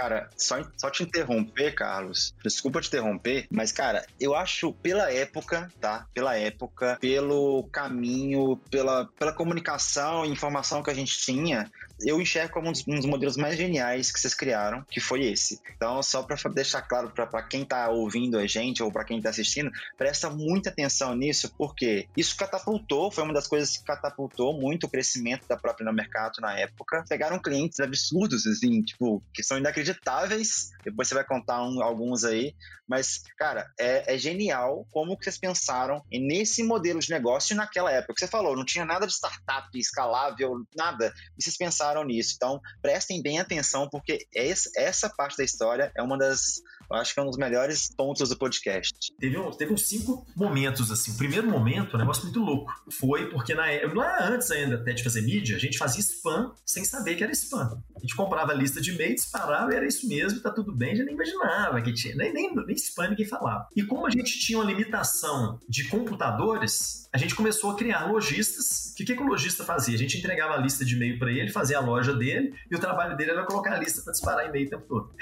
[0.00, 2.32] Cara, só, só te interromper, Carlos.
[2.42, 6.06] Desculpa te interromper, mas, cara, eu acho pela época, tá?
[6.14, 11.70] Pela época, pelo caminho, pela, pela comunicação e informação que a gente tinha,
[12.02, 15.24] eu enxergo como um dos, um dos, modelos mais geniais que vocês criaram, que foi
[15.24, 15.60] esse.
[15.76, 19.30] Então, só para deixar claro para quem tá ouvindo a gente ou para quem tá
[19.30, 24.84] assistindo, presta muita atenção nisso, porque isso catapultou, foi uma das coisas que catapultou muito
[24.84, 27.04] o crescimento da própria mercado na época.
[27.08, 30.70] Pegaram clientes absurdos, assim, tipo, que são inacreditáveis.
[30.84, 32.54] Depois você vai contar um, alguns aí.
[32.88, 38.14] Mas, cara, é, é, genial como que vocês pensaram nesse modelo de negócio naquela época.
[38.18, 41.14] Você falou, não tinha nada de startup escalável, nada.
[41.38, 42.34] E vocês pensaram nisso.
[42.36, 47.20] Então, prestem bem atenção, porque essa parte da história é uma das eu acho que
[47.20, 49.12] é um dos melhores pontos do podcast.
[49.18, 51.12] Teve, um, teve uns cinco momentos, assim.
[51.12, 52.72] O primeiro momento, um negócio muito louco.
[52.90, 56.84] Foi porque na, lá antes ainda até de fazer mídia, a gente fazia spam sem
[56.84, 57.80] saber que era spam.
[57.96, 61.04] A gente comprava a lista de e-mails, parava era isso mesmo, tá tudo bem, já
[61.04, 62.16] nem imaginava que tinha.
[62.16, 63.68] Nem, nem, nem spam ninguém falava.
[63.76, 68.90] E como a gente tinha uma limitação de computadores, a gente começou a criar lojistas.
[68.92, 69.94] O que, que, que o lojista fazia?
[69.94, 72.80] A gente entregava a lista de e-mail para ele, fazia a loja dele, e o
[72.80, 75.12] trabalho dele era colocar a lista para disparar e-mail o tempo todo.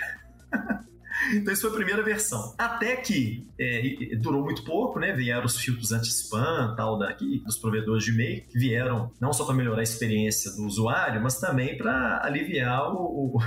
[1.34, 2.54] Então, isso foi a primeira versão.
[2.58, 5.12] Até que é, durou muito pouco, né?
[5.12, 9.54] Vieram os filtros anti-spam, tal, daqui, dos provedores de e-mail, que vieram não só para
[9.54, 13.38] melhorar a experiência do usuário, mas também para aliviar o, o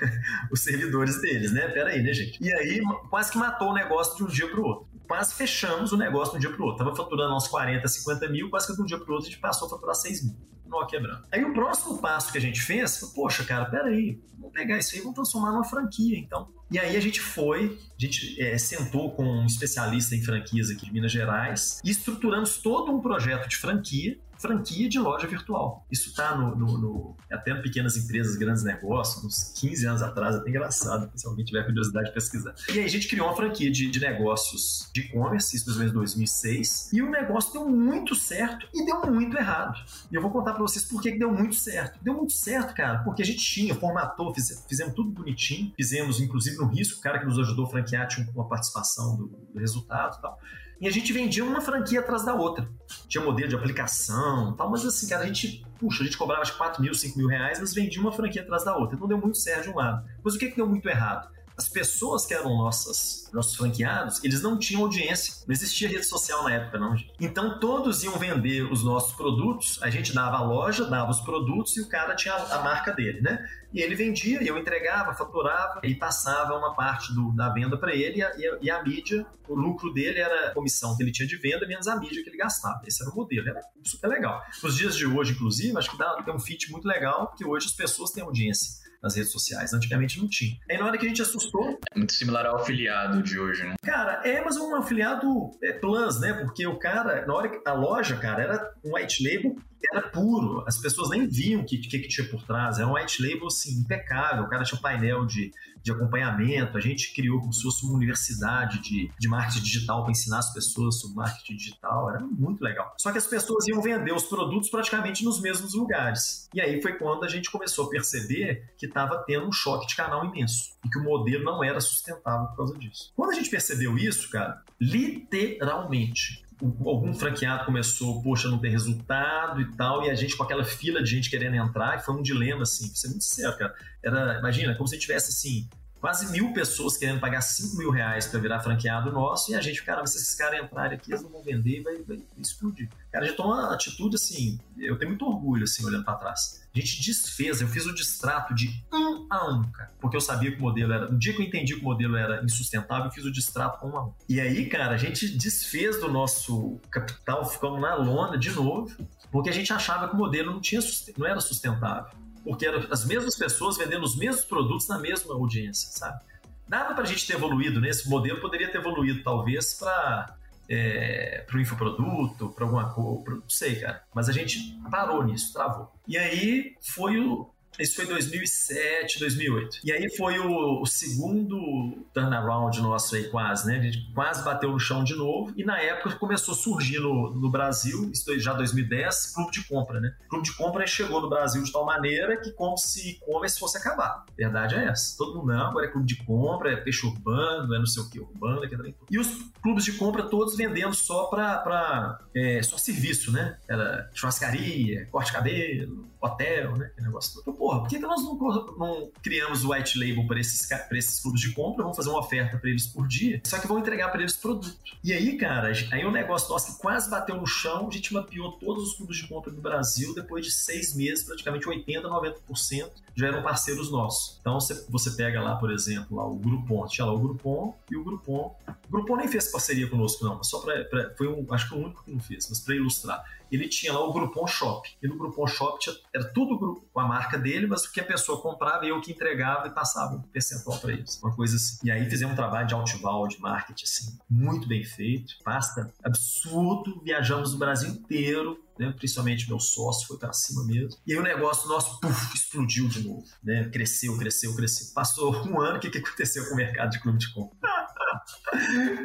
[0.52, 1.68] os servidores deles, né?
[1.68, 2.42] Pera aí, né, gente?
[2.42, 5.92] E aí, quase que matou o negócio de um dia para o outro quase fechamos
[5.92, 6.84] o negócio de um dia para o outro.
[6.84, 9.30] Tava faturando uns 40, 50 mil, quase que de um dia para o outro a
[9.30, 10.36] gente passou a faturar 6 mil.
[10.68, 11.24] Nó quebrando.
[11.30, 14.94] Aí o próximo passo que a gente fez foi, poxa, cara, peraí, vamos pegar isso
[14.94, 16.48] aí e vamos transformar numa franquia, então.
[16.70, 20.86] E aí a gente foi, a gente é, sentou com um especialista em franquias aqui
[20.86, 24.18] de Minas Gerais e estruturamos todo um projeto de franquia.
[24.46, 25.84] Franquia de loja virtual.
[25.90, 30.36] Isso está no, no, no, até em pequenas empresas, grandes negócios, uns 15 anos atrás,
[30.36, 32.54] até engraçado, se alguém tiver curiosidade de pesquisar.
[32.72, 36.90] E aí a gente criou uma franquia de, de negócios de e-commerce, isso em 2006,
[36.92, 39.78] e o negócio deu muito certo e deu muito errado.
[40.10, 41.98] E eu vou contar para vocês por que deu muito certo.
[42.02, 46.56] Deu muito certo, cara, porque a gente tinha, formatou, fiz, fizemos tudo bonitinho, fizemos inclusive
[46.56, 50.16] no risco, o cara que nos ajudou a franquear tinha uma participação do, do resultado
[50.18, 50.38] e tal.
[50.80, 52.68] E a gente vendia uma franquia atrás da outra.
[53.08, 56.56] Tinha modelo de aplicação tal, mas assim, cara, a gente, puxa, a gente cobrava acho
[56.56, 58.94] 4 mil, 5 mil reais, mas vendia uma franquia atrás da outra.
[58.94, 60.06] Então deu muito certo de um lado.
[60.22, 61.28] Mas o que, que deu muito errado?
[61.56, 65.34] As pessoas que eram nossas, nossos franqueados, eles não tinham audiência.
[65.46, 67.12] Não existia rede social na época, não, gente.
[67.18, 71.76] Então todos iam vender os nossos produtos, a gente dava a loja, dava os produtos
[71.76, 73.46] e o cara tinha a marca dele, né?
[73.72, 77.94] E ele vendia, e eu entregava, faturava e passava uma parte do, da venda para
[77.94, 81.02] ele e a, e, a, e a, mídia, o lucro dele era a comissão que
[81.02, 82.80] ele tinha de venda menos a mídia que ele gastava.
[82.86, 84.42] Esse era o modelo, era super legal.
[84.62, 87.66] Nos dias de hoje, inclusive, acho que dá, tem um fit muito legal, porque hoje
[87.66, 89.72] as pessoas têm audiência nas redes sociais.
[89.72, 90.56] Antigamente não tinha.
[90.70, 91.78] Aí na hora que a gente assustou.
[91.92, 93.74] É muito similar ao afiliado de hoje, né?
[93.82, 96.32] Cara, é, mas um afiliado é plus, né?
[96.34, 99.56] Porque o cara, na hora que a loja, cara, era um white label
[99.92, 102.94] era puro, as pessoas nem viam o que, que, que, tinha por trás, era um
[102.94, 107.40] white label assim, impecável, o cara tinha um painel de, de acompanhamento, a gente criou
[107.40, 111.56] como se fosse uma universidade de, de marketing digital para ensinar as pessoas sobre marketing
[111.56, 112.94] digital, era muito legal.
[112.98, 116.48] Só que as pessoas iam vender os produtos praticamente nos mesmos lugares.
[116.52, 119.96] E aí foi quando a gente começou a perceber que estava tendo um choque de
[119.96, 123.12] canal imenso e que o modelo não era sustentável por causa disso.
[123.14, 129.76] Quando a gente percebeu isso, cara, literalmente algum franqueado começou, poxa, não tem resultado e
[129.76, 132.62] tal, e a gente com aquela fila de gente querendo entrar, e foi um dilema,
[132.62, 133.74] assim, pra ser muito sincero, cara.
[134.02, 135.68] Era, imagina, como se tivesse, assim,
[136.00, 139.82] quase mil pessoas querendo pagar 5 mil reais para virar franqueado nosso, e a gente,
[139.82, 142.88] cara, se esses caras entrarem aqui, eles não vão vender, vai, vai explodir.
[143.10, 146.66] Cara, a gente toma uma atitude, assim, eu tenho muito orgulho, assim, olhando para trás.
[146.74, 149.90] A gente desfez, eu fiz o distrato de um a um, cara.
[149.98, 151.08] Porque eu sabia que o modelo era.
[151.08, 153.96] No dia que eu entendi que o modelo era insustentável, eu fiz o distrato um
[153.96, 154.12] a um.
[154.28, 158.94] E aí, cara, a gente desfez do nosso capital, ficamos na lona de novo,
[159.32, 160.80] porque a gente achava que o modelo não, tinha,
[161.16, 162.25] não era sustentável.
[162.46, 166.20] Porque eram as mesmas pessoas vendendo os mesmos produtos na mesma audiência, sabe?
[166.68, 170.36] Dava pra gente ter evoluído nesse modelo, poderia ter evoluído talvez para
[170.68, 174.02] é, para o infoproduto, para alguma coisa, não sei, cara.
[174.12, 175.92] Mas a gente parou nisso, travou.
[176.06, 177.48] E aí foi o,
[177.78, 179.80] isso foi 2007, 2008.
[179.84, 183.78] E aí foi o, o, segundo turnaround nosso aí, quase, né?
[183.78, 185.52] A gente quase bateu no chão de novo.
[185.56, 190.00] E na época começou a surgir no, no Brasil, isso já 2010, clube de compra,
[190.00, 190.14] né?
[190.28, 194.24] Clube de compra chegou no Brasil de tal maneira que como se e-commerce fosse acabar.
[194.36, 195.16] Verdade é essa.
[195.16, 198.10] Todo mundo, não, agora é clube de compra, é peixe urbano, é não sei o
[198.10, 198.76] que, urbano, é que
[199.10, 199.28] E os
[199.62, 203.58] clubes de compra todos vendendo só para é, só serviço, né?
[203.68, 206.90] Era churrascaria, corte cabelo, hotel, né?
[206.94, 207.56] Que negócio todo.
[207.56, 208.36] Porra, por que, nós não,
[208.78, 211.82] não criamos o white label para esses, esses clubes de compra?
[211.82, 214.76] Vamos fazer uma oferta para eles por dia, só que vão entregar para eles produto.
[215.02, 218.12] E aí, cara, aí o um negócio nosso que quase bateu no chão, a gente
[218.12, 222.90] mapeou todos os clubes de compra do Brasil, depois de seis meses, praticamente 80%, 90%
[223.14, 224.38] já eram parceiros nossos.
[224.40, 227.96] Então você, você pega lá, por exemplo, lá o Groupon, tinha lá o Groupon e
[227.96, 228.54] o Groupon.
[228.88, 231.14] O Groupon nem fez parceria conosco, não, mas só para.
[231.16, 234.00] Foi um, acho que o único que não fez, mas para ilustrar ele tinha lá
[234.00, 234.88] o Groupon Shop.
[235.02, 238.04] E no Groupon Shop tinha, era tudo com a marca dele, mas o que a
[238.04, 241.20] pessoa comprava, eu que entregava e passava um percentual para eles.
[241.22, 241.78] Uma coisa assim.
[241.84, 245.34] E aí fizemos um trabalho de outbound, de marketing, assim, muito bem feito.
[245.44, 247.02] Pasta absurdo.
[247.04, 248.92] Viajamos o Brasil inteiro né?
[248.96, 250.98] principalmente meu sócio foi para cima mesmo.
[251.06, 253.68] E aí o negócio nosso puff, explodiu de novo, né?
[253.70, 254.94] Cresceu, cresceu, cresceu.
[254.94, 257.56] Passou um ano, o que, que aconteceu com o mercado de clube de compra?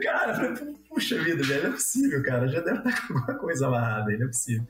[0.03, 0.53] Cara,
[0.89, 2.47] puxa vida, velho, não é possível, cara.
[2.47, 4.67] Já deve estar com alguma coisa amarrada aí, não é possível.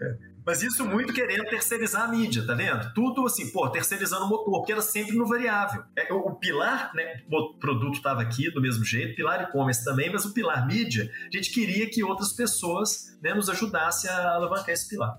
[0.00, 0.16] É.
[0.44, 2.92] Mas isso muito querendo terceirizar a mídia, tá vendo?
[2.94, 5.82] Tudo assim, pô, terceirizando o motor, porque era sempre no variável.
[5.96, 10.24] É, o pilar, né, o produto estava aqui do mesmo jeito, pilar e-commerce também, mas
[10.24, 14.88] o pilar mídia, a gente queria que outras pessoas né, nos ajudassem a alavancar esse
[14.88, 15.16] pilar.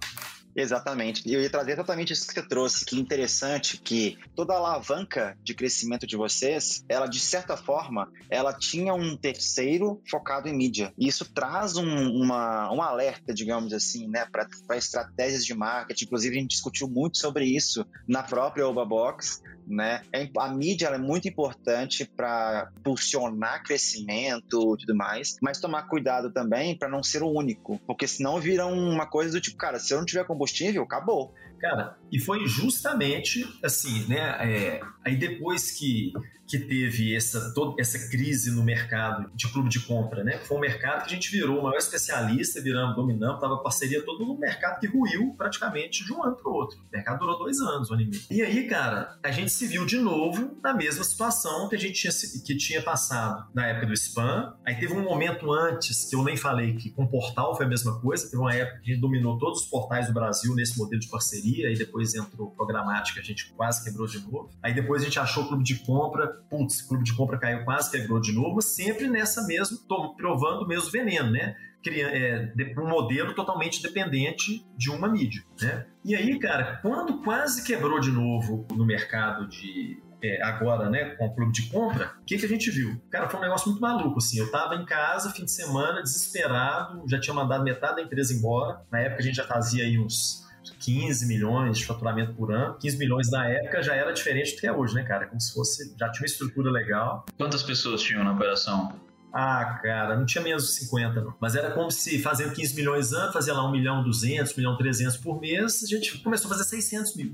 [0.56, 1.28] Exatamente.
[1.28, 2.86] E eu ia trazer exatamente isso que você trouxe.
[2.86, 8.54] Que interessante que toda a alavanca de crescimento de vocês, ela de certa forma, ela
[8.54, 10.94] tinha um terceiro focado em mídia.
[10.98, 16.06] E isso traz um, uma, um alerta, digamos assim, né, para estratégias de marketing.
[16.06, 20.02] Inclusive, a gente discutiu muito sobre isso na própria Oba Box, né?
[20.14, 26.32] É a mídia é muito importante para impulsionar crescimento e tudo mais, mas tomar cuidado
[26.32, 29.94] também para não ser o único, porque senão vira uma coisa do tipo, cara, se
[29.94, 31.34] eu não tiver combustível, acabou.
[31.62, 34.20] Cara, e foi justamente assim, né?
[34.42, 36.12] É, aí depois que
[36.52, 40.38] que teve essa, toda essa crise no mercado de clube de compra, né?
[40.40, 44.26] Foi um mercado que a gente virou o maior especialista, viramos, dominamos, tava parceria todo
[44.26, 46.78] no mercado que ruiu praticamente de um ano para o outro.
[46.78, 48.24] O mercado durou dois anos, um ano e meio.
[48.30, 51.94] E aí, cara, a gente se viu de novo na mesma situação que a gente
[51.94, 52.12] tinha,
[52.46, 54.54] que tinha passado na época do spam.
[54.66, 57.70] Aí teve um momento antes que eu nem falei que com o portal foi a
[57.70, 58.26] mesma coisa.
[58.30, 61.08] Teve uma época que a gente dominou todos os portais do Brasil nesse modelo de
[61.08, 64.50] parceria, aí depois entrou programática, a gente quase quebrou de novo.
[64.62, 67.92] Aí depois a gente achou o clube de compra, putz, clube de compra caiu quase,
[67.92, 69.78] quebrou de novo, sempre nessa mesmo,
[70.16, 71.56] provando o mesmo veneno, né?
[71.88, 75.88] É, um modelo totalmente dependente de uma mídia, né?
[76.06, 81.26] E aí, cara, quando quase quebrou de novo no mercado de é, agora, né, com
[81.26, 83.02] o clube de compra, o que, que a gente viu?
[83.10, 84.38] Cara, foi um negócio muito maluco, assim.
[84.38, 88.82] Eu tava em casa, fim de semana, desesperado, já tinha mandado metade da empresa embora.
[88.92, 90.48] Na época a gente já fazia aí uns
[90.80, 92.76] 15 milhões de faturamento por ano.
[92.80, 95.28] 15 milhões na época já era diferente do que é hoje, né, cara?
[95.28, 95.96] Como se fosse.
[96.00, 97.26] Já tinha uma estrutura legal.
[97.38, 99.00] Quantas pessoas tinham na operação?
[99.34, 101.34] Ah, cara, não tinha menos de 50, não.
[101.40, 104.78] Mas era como se fazendo 15 milhões ano, fazia lá 1 milhão 200, 1 milhão
[104.78, 107.34] 300 por mês, a gente começou a fazer 600 mil.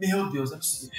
[0.00, 0.94] Meu Deus, não é possível.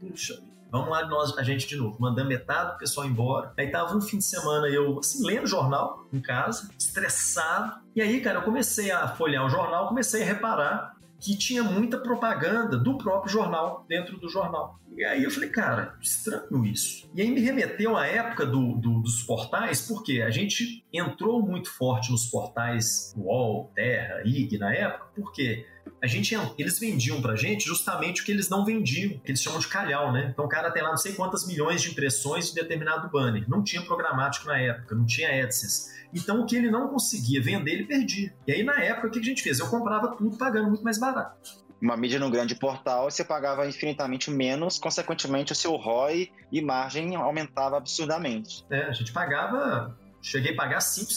[0.00, 0.53] Puxa vida.
[0.74, 3.52] Vamos lá nós, a gente de novo, mandando metade do pessoal embora.
[3.56, 7.80] Aí tava um fim de semana eu, assim, lendo jornal em casa, estressado.
[7.94, 11.96] E aí, cara, eu comecei a folhear o jornal, comecei a reparar que tinha muita
[11.98, 14.80] propaganda do próprio jornal dentro do jornal.
[14.96, 17.08] E aí eu falei, cara, estranho isso.
[17.14, 21.70] E aí me remeteu à época do, do, dos portais, porque a gente entrou muito
[21.70, 25.64] forte nos portais UOL, Terra, IG na época, porque
[26.02, 29.58] a gente, eles vendiam pra gente justamente o que eles não vendiam, que eles chamam
[29.58, 30.28] de calhau, né?
[30.30, 33.48] Então o cara tem lá não sei quantas milhões de impressões de determinado banner.
[33.48, 35.94] Não tinha programático na época, não tinha AdSense.
[36.12, 38.34] Então o que ele não conseguia vender, ele perdia.
[38.46, 39.58] E aí na época o que a gente fez?
[39.58, 44.30] Eu comprava tudo pagando muito mais barato uma mídia num grande portal, você pagava infinitamente
[44.30, 48.64] menos, consequentemente o seu ROI e margem aumentava absurdamente.
[48.70, 51.12] É, a gente pagava, cheguei a pagar 5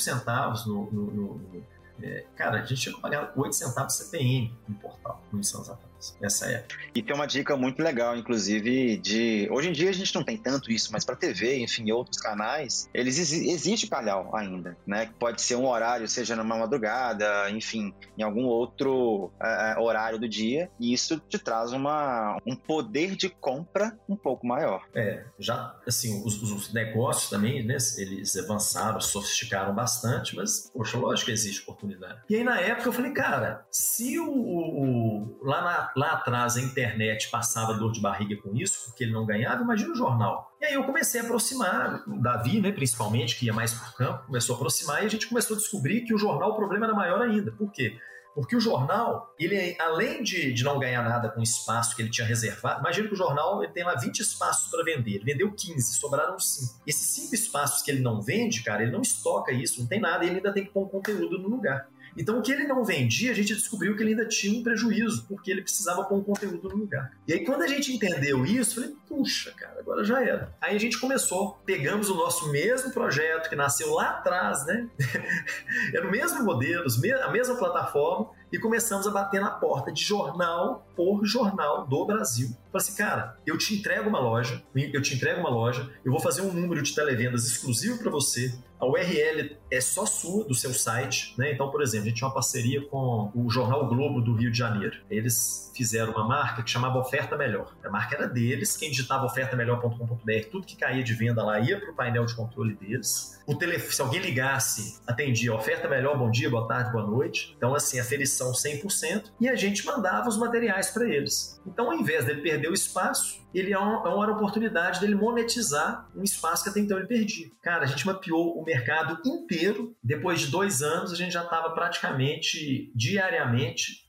[0.00, 1.66] centavos no, no, no
[2.02, 5.87] é, cara, a gente chegou a pagar 8 centavos CPM no portal, muitos anos atrás
[6.20, 6.76] nessa época.
[6.94, 9.48] E tem uma dica muito legal, inclusive, de.
[9.50, 12.88] Hoje em dia a gente não tem tanto isso, mas para TV, enfim, outros canais,
[12.92, 15.10] eles existe calhau ainda, né?
[15.18, 20.70] Pode ser um horário, seja numa madrugada, enfim, em algum outro uh, horário do dia,
[20.78, 24.86] e isso te traz uma, um poder de compra um pouco maior.
[24.94, 27.76] É, já, assim, os, os negócios também, né?
[27.96, 32.20] Eles avançaram, sofisticaram bastante, mas, poxa, lógico que existe oportunidade.
[32.28, 36.60] E aí, na época, eu falei, cara, se o, o lá na lá, atrás a
[36.60, 40.52] internet passava dor de barriga com isso, porque ele não ganhava, imagina o jornal.
[40.60, 44.26] E aí eu comecei a aproximar, o Davi, né, principalmente, que ia mais por campo,
[44.26, 46.94] começou a aproximar e a gente começou a descobrir que o jornal o problema era
[46.94, 47.52] maior ainda.
[47.52, 47.98] Por quê?
[48.34, 52.10] Porque o jornal, ele além de, de não ganhar nada com o espaço que ele
[52.10, 55.16] tinha reservado, imagina que o jornal ele tem lá 20 espaços para vender.
[55.16, 56.82] Ele vendeu 15, sobraram 5.
[56.86, 60.24] Esses 5 espaços que ele não vende, cara, ele não estoca isso, não tem nada,
[60.24, 61.88] ele ainda tem que pôr um conteúdo no lugar.
[62.18, 65.24] Então, o que ele não vendia, a gente descobriu que ele ainda tinha um prejuízo,
[65.28, 67.12] porque ele precisava pôr um conteúdo no lugar.
[67.26, 70.52] E aí, quando a gente entendeu isso, falei, puxa, cara, agora já era.
[70.60, 74.88] Aí a gente começou, pegamos o nosso mesmo projeto que nasceu lá atrás, né?
[75.94, 76.84] era o mesmo modelo,
[77.22, 82.48] a mesma plataforma, e começamos a bater na porta de jornal por jornal do Brasil.
[82.72, 86.20] Falei assim, cara, eu te entrego uma loja, eu te entrego uma loja, eu vou
[86.20, 88.52] fazer um número de televendas exclusivo para você.
[88.80, 91.52] A URL é só sua, do seu site, né?
[91.52, 94.58] Então, por exemplo, a gente tinha uma parceria com o Jornal Globo do Rio de
[94.58, 94.96] Janeiro.
[95.10, 97.74] Eles fizeram uma marca que chamava Oferta Melhor.
[97.84, 101.90] A marca era deles, quem digitava ofertamelhor.com.br, tudo que caía de venda lá ia para
[101.90, 103.38] o painel de controle deles.
[103.46, 107.54] O telefone, se alguém ligasse, atendia oferta melhor, bom dia, boa tarde, boa noite.
[107.56, 109.32] Então, assim, aferição 100%.
[109.40, 111.60] E a gente mandava os materiais para eles.
[111.66, 116.08] Então, ao invés dele perder o espaço, ele é uma, é uma oportunidade dele monetizar
[116.14, 117.50] um espaço que até então ele perdia.
[117.62, 119.96] Cara, a gente mapeou o mercado inteiro.
[120.02, 124.07] Depois de dois anos, a gente já estava praticamente diariamente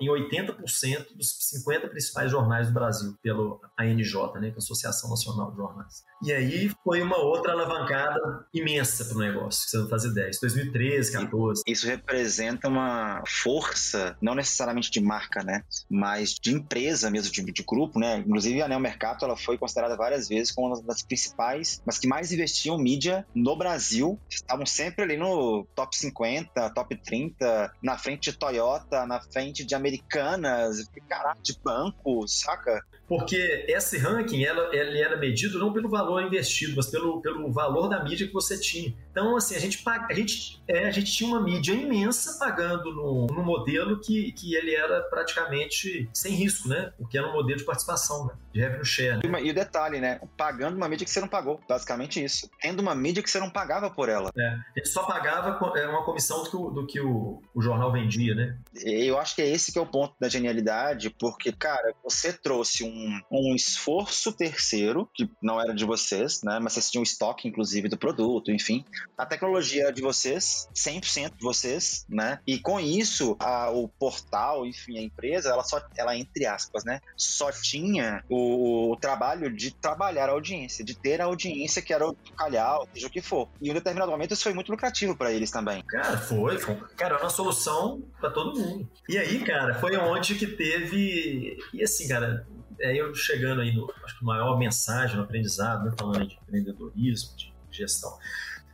[0.00, 5.10] em 80% dos 50 principais jornais do Brasil, pelo ANJ, né, que é a Associação
[5.10, 6.04] Nacional de Jornais.
[6.22, 10.30] E aí foi uma outra alavancada imensa para o negócio, que você não faz ideia.
[10.40, 11.62] 2013, 14.
[11.66, 15.62] Isso representa uma força, não necessariamente de marca, né?
[15.90, 18.18] Mas de empresa mesmo, de, de grupo, né?
[18.18, 22.08] Inclusive a Anel Mercato ela foi considerada várias vezes como uma das principais, mas que
[22.08, 24.18] mais investiam mídia no Brasil.
[24.28, 29.74] Estavam sempre ali no top 50, top 30, na frente de Toyota, na frente de
[29.74, 32.80] Americanas, caralho, de banco, saca?
[33.08, 37.88] Porque esse ranking, ela, ele era medido não pelo valor investido, mas pelo, pelo valor
[37.88, 38.94] da mídia que você tinha.
[39.10, 43.26] Então, assim, a gente, a gente, é, a gente tinha uma mídia imensa pagando no,
[43.26, 46.92] no modelo que, que ele era praticamente sem risco, né?
[46.98, 48.34] Porque era um modelo de participação, né?
[48.58, 49.28] de revenue share.
[49.28, 49.42] Né?
[49.42, 50.20] E, o detalhe, né?
[50.36, 52.50] Pagando uma mídia que você não pagou, basicamente isso.
[52.60, 54.30] Tendo uma mídia que você não pagava por ela.
[54.36, 57.92] É, ele só pagava é, uma comissão do que, o, do que o, o jornal
[57.92, 58.58] vendia, né?
[58.74, 62.84] Eu acho que é esse que é o ponto da genialidade, porque, cara, você trouxe
[62.84, 62.97] um,
[63.30, 66.58] um esforço terceiro, que não era de vocês, né?
[66.60, 68.84] Mas vocês tinham estoque, inclusive, do produto, enfim.
[69.16, 72.40] A tecnologia era de vocês, 100% de vocês, né?
[72.46, 77.00] E com isso, a, o portal, enfim, a empresa, ela só, ela entre aspas, né?
[77.16, 82.08] Só tinha o, o trabalho de trabalhar a audiência, de ter a audiência que era
[82.08, 83.48] o calhar, seja o que for.
[83.60, 85.82] E em um determinado momento isso foi muito lucrativo para eles também.
[85.82, 86.76] Cara, foi, foi.
[86.96, 88.88] Cara, era uma solução para todo mundo.
[89.08, 91.58] E aí, cara, foi onde que teve.
[91.72, 92.46] E assim, cara,
[92.80, 97.36] é eu chegando aí no acho que maior mensagem no aprendizado, né, falando de empreendedorismo,
[97.36, 98.16] de gestão.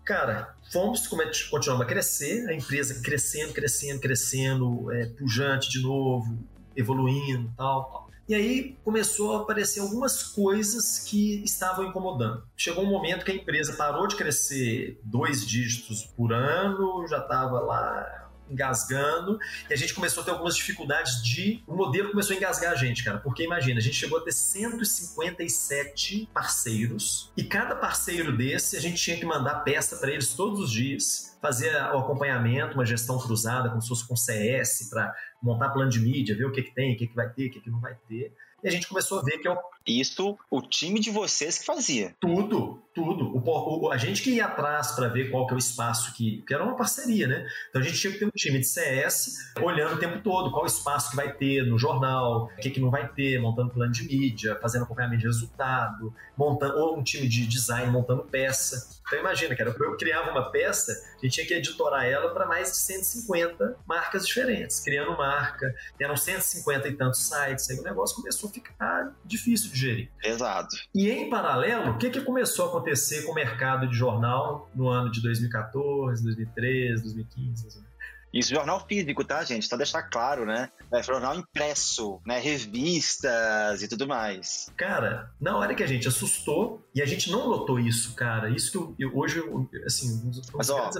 [0.05, 6.38] Cara, fomos continuando a crescer, a empresa crescendo, crescendo, crescendo, é, pujante de novo,
[6.76, 8.05] evoluindo tal, tal.
[8.26, 12.42] E aí começou a aparecer algumas coisas que estavam incomodando.
[12.57, 17.61] Chegou um momento que a empresa parou de crescer dois dígitos por ano, já estava
[17.61, 19.38] lá engasgando,
[19.68, 21.62] e a gente começou a ter algumas dificuldades de.
[21.66, 24.32] O modelo começou a engasgar a gente, cara, porque imagina, a gente chegou a ter
[24.32, 30.61] 157 parceiros, e cada parceiro desse a gente tinha que mandar peça para eles todos
[30.61, 35.70] os dias, fazer o acompanhamento, uma gestão cruzada, como se fosse com CS, para montar
[35.70, 37.61] plano de mídia, ver o que, que tem, o que, que vai ter, o que,
[37.61, 38.34] que não vai ter.
[38.62, 41.66] E a gente começou a ver que é o isso o time de vocês que
[41.66, 42.14] fazia.
[42.18, 43.36] Tudo, tudo.
[43.36, 46.42] O, o, a gente que ia atrás para ver qual que é o espaço que.
[46.47, 47.47] que era uma parceria, né?
[47.68, 50.62] Então a gente tinha que ter um time de CS olhando o tempo todo qual
[50.62, 53.92] o espaço que vai ter no jornal, o que, que não vai ter, montando plano
[53.92, 59.03] de mídia, fazendo acompanhamento de resultado, montando, ou um time de design montando peça.
[59.07, 62.70] Então imagina, cara, eu criava uma peça, a gente tinha que editorar ela para mais
[62.70, 68.49] de 150 marcas diferentes, criando marca, eram 150 e tantos sites, aí o negócio começou
[68.49, 70.11] a ficar difícil de gerir.
[70.22, 70.74] Exato.
[70.95, 72.84] E em paralelo, o que, que começou a acontecer
[73.24, 77.93] com o mercado de jornal no ano de 2014, 2013, 2015?
[78.35, 79.68] Isso, jornal físico, tá, gente?
[79.68, 80.68] Só deixar claro, né?
[80.93, 82.41] É jornal impresso, né?
[82.41, 84.72] Revistas e tudo mais.
[84.76, 88.72] Cara, na hora que a gente assustou, e a gente não notou isso, cara, isso
[88.72, 90.91] que eu, eu hoje, eu, assim, um dos Mas, ó,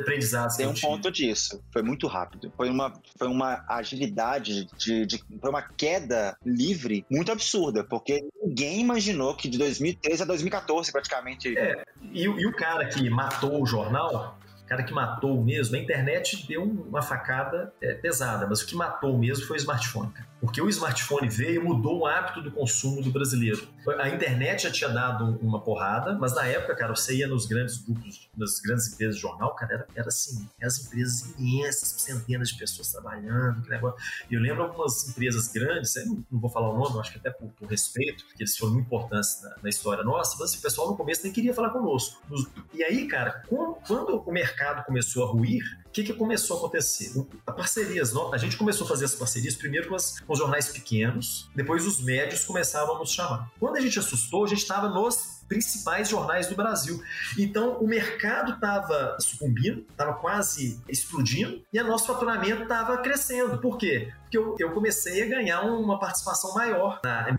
[0.00, 1.60] aprendizados Tem um ponto disso.
[1.72, 2.52] Foi muito rápido.
[2.56, 8.80] Foi uma, foi uma agilidade, de, de, foi uma queda livre muito absurda, porque ninguém
[8.80, 11.58] imaginou que de 2013 a 2014, praticamente.
[11.58, 16.46] É, e, e o cara que matou o jornal cara que matou mesmo, a internet
[16.46, 20.12] deu uma facada é, pesada, mas o que matou mesmo foi o smartphone.
[20.12, 20.27] Cara.
[20.40, 23.68] Porque o smartphone veio e mudou o hábito do consumo do brasileiro.
[23.98, 27.78] A internet já tinha dado uma porrada, mas na época, cara, você ia nos grandes
[27.78, 32.58] grupos, nas grandes empresas de jornal, cara, era, era assim, as empresas imensas, centenas de
[32.58, 33.98] pessoas trabalhando, que negócio.
[34.30, 37.30] E eu lembro algumas empresas grandes, não, não vou falar o nome, acho que até
[37.30, 40.62] por, por respeito, porque eles foram muito importantes na, na, história nossa, mas assim, o
[40.62, 42.22] pessoal no começo nem queria falar conosco.
[42.72, 43.42] E aí, cara,
[43.86, 47.12] quando o mercado começou a ruir, o que, que começou a acontecer?
[47.46, 50.68] A parcerias, a gente começou a fazer as parcerias primeiro com, as, com os jornais
[50.68, 53.50] pequenos, depois os médios começavam a nos chamar.
[53.58, 57.02] Quando a gente assustou, a gente estava nos principais jornais do Brasil.
[57.38, 63.58] Então, o mercado estava sucumbindo, estava quase explodindo, e o nosso faturamento estava crescendo.
[63.58, 64.12] Por quê?
[64.22, 67.34] Porque eu, eu, comecei a ganhar uma participação maior na,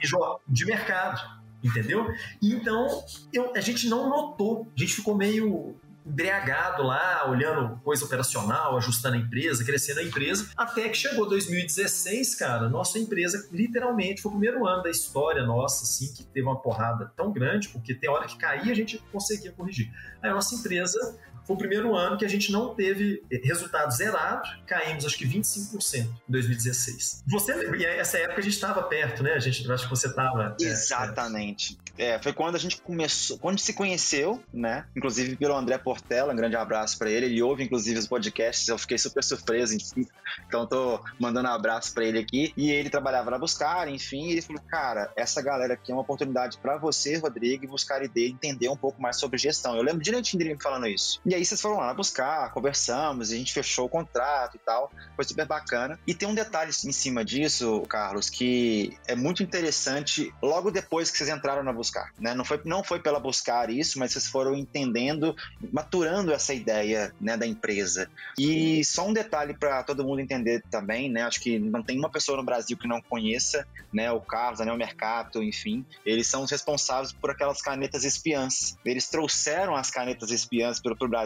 [0.47, 1.39] de mercado.
[1.62, 2.08] Entendeu?
[2.41, 5.76] então eu, a gente não notou, a gente ficou meio
[6.10, 12.36] embriagado lá, olhando coisa operacional, ajustando a empresa, crescendo a empresa, até que chegou 2016,
[12.36, 16.60] cara, nossa empresa literalmente foi o primeiro ano da história nossa, assim, que teve uma
[16.60, 19.91] porrada tão grande, porque tem hora que caía a gente conseguia corrigir.
[20.22, 21.18] Aí a nossa empresa
[21.50, 26.06] foi o primeiro ano que a gente não teve resultado zerado, caímos acho que 25%
[26.06, 27.24] em 2016.
[27.26, 29.34] Você, e essa época a gente estava perto, né?
[29.34, 30.56] A gente, acho que você estava.
[30.62, 31.80] É, Exatamente.
[31.97, 34.86] É, é, foi quando a gente começou, quando se conheceu, né?
[34.95, 37.26] Inclusive pelo André Portela, um grande abraço para ele.
[37.26, 40.08] Ele ouve inclusive os podcasts, eu fiquei super surpreso, enfim.
[40.47, 42.54] Então tô mandando um abraço para ele aqui.
[42.56, 46.04] E ele trabalhava na Buscar, enfim, e ele falou: "Cara, essa galera aqui é uma
[46.04, 49.76] oportunidade para você, Rodrigo, buscar ideia, entender um pouco mais sobre gestão".
[49.76, 51.20] Eu lembro direitinho dele me falando isso.
[51.26, 54.92] E aí vocês foram lá buscar, conversamos, a gente fechou o contrato e tal.
[55.16, 56.00] Foi super bacana.
[56.06, 61.18] E tem um detalhe em cima disso, Carlos, que é muito interessante logo depois que
[61.18, 62.12] vocês entraram na Buscar.
[62.20, 62.34] Né?
[62.34, 65.36] Não, foi, não foi pela Buscar isso, mas vocês foram entendendo,
[65.72, 68.10] maturando essa ideia né, da empresa.
[68.38, 71.24] E só um detalhe para todo mundo entender também, né?
[71.24, 74.12] Acho que não tem uma pessoa no Brasil que não conheça, né?
[74.12, 75.86] O Carlos, né, o Mercato, enfim.
[76.06, 78.78] Eles são os responsáveis por aquelas canetas espiãs.
[78.86, 81.18] Eles trouxeram as canetas espiãs para o Brasil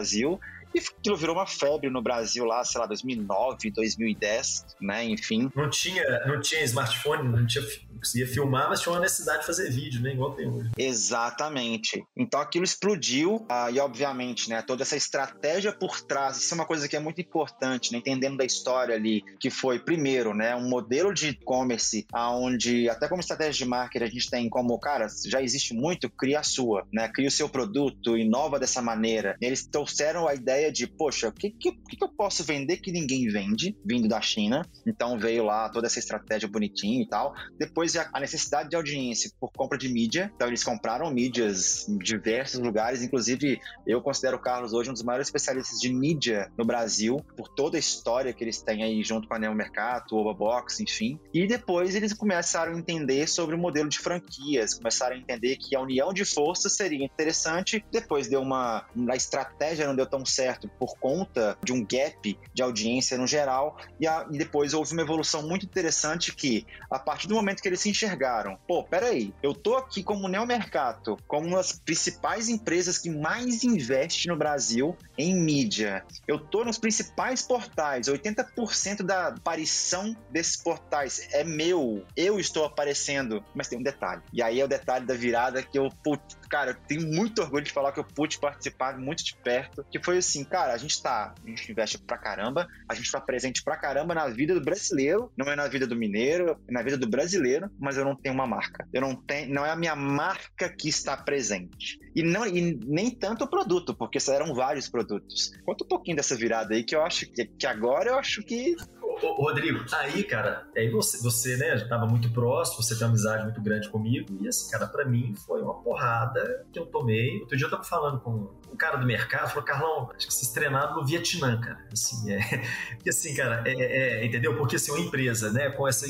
[0.74, 5.04] e aquilo virou uma febre no Brasil lá, sei lá, 2009, 2010, né?
[5.04, 5.48] Enfim.
[5.54, 7.64] Não tinha, não tinha smartphone, não tinha
[8.04, 10.12] conseguia filmar, mas tinha uma necessidade de fazer vídeo, né?
[10.12, 10.70] Igual tem hoje.
[10.76, 12.04] Exatamente.
[12.16, 16.66] Então aquilo explodiu uh, e, obviamente, né, toda essa estratégia por trás, isso é uma
[16.66, 17.98] coisa que é muito importante, né?
[17.98, 23.20] Entendendo da história ali, que foi, primeiro, né, um modelo de e-commerce onde, até como
[23.20, 27.08] estratégia de marketing, a gente tem como, cara, já existe muito, cria a sua, né?
[27.08, 29.36] Cria o seu produto, inova dessa maneira.
[29.40, 33.26] Eles trouxeram a ideia de, poxa, o que, que, que eu posso vender que ninguém
[33.28, 34.62] vende, vindo da China?
[34.86, 37.34] Então veio lá toda essa estratégia bonitinha e tal.
[37.58, 40.30] Depois a necessidade de audiência por compra de mídia.
[40.34, 43.02] Então, eles compraram mídias em diversos lugares.
[43.02, 47.48] Inclusive, eu considero o Carlos hoje um dos maiores especialistas de mídia no Brasil, por
[47.48, 51.18] toda a história que eles têm aí junto com a Neo Mercato, Ovabox, enfim.
[51.32, 55.76] E depois eles começaram a entender sobre o modelo de franquias, começaram a entender que
[55.76, 57.84] a união de forças seria interessante.
[57.90, 58.86] Depois deu uma.
[59.08, 63.78] A estratégia não deu tão certo por conta de um gap de audiência no geral.
[64.00, 67.68] E, a, e depois houve uma evolução muito interessante que, a partir do momento que
[67.68, 72.96] eles se enxergaram, pô, peraí, eu tô aqui como Neomercato, como uma das principais empresas
[72.96, 76.02] que mais investe no Brasil em mídia.
[76.26, 83.44] Eu tô nos principais portais, 80% da aparição desses portais é meu, eu estou aparecendo,
[83.54, 84.22] mas tem um detalhe.
[84.32, 87.64] E aí é o detalhe da virada que eu, putz, cara, eu tenho muito orgulho
[87.64, 91.02] de falar que eu pude participar muito de perto, que foi assim, cara, a gente
[91.02, 94.60] tá, a gente investe pra caramba, a gente tá presente pra caramba na vida do
[94.60, 98.14] brasileiro, não é na vida do mineiro, é na vida do brasileiro, mas eu não
[98.14, 98.86] tenho uma marca.
[98.92, 101.98] Eu não tenho, não é a minha marca que está presente.
[102.14, 105.50] E, não, e nem tanto o produto, porque eram vários produtos.
[105.64, 108.76] Conta um pouquinho dessa virada aí, que eu acho que, que agora eu acho que
[109.22, 113.10] Ô, Rodrigo, aí, cara, aí você, você, né, já tava muito próximo, você tem uma
[113.10, 117.40] amizade muito grande comigo, e assim, cara, pra mim foi uma porrada que eu tomei.
[117.40, 120.50] Outro dia eu tava falando com um cara do mercado, falou, Carlão, acho que vocês
[120.50, 121.78] treinaram no Vietnã, cara.
[121.92, 122.40] Assim, é.
[123.04, 124.56] E assim, cara, é, é, entendeu?
[124.56, 126.06] Porque assim, uma empresa, né, com essa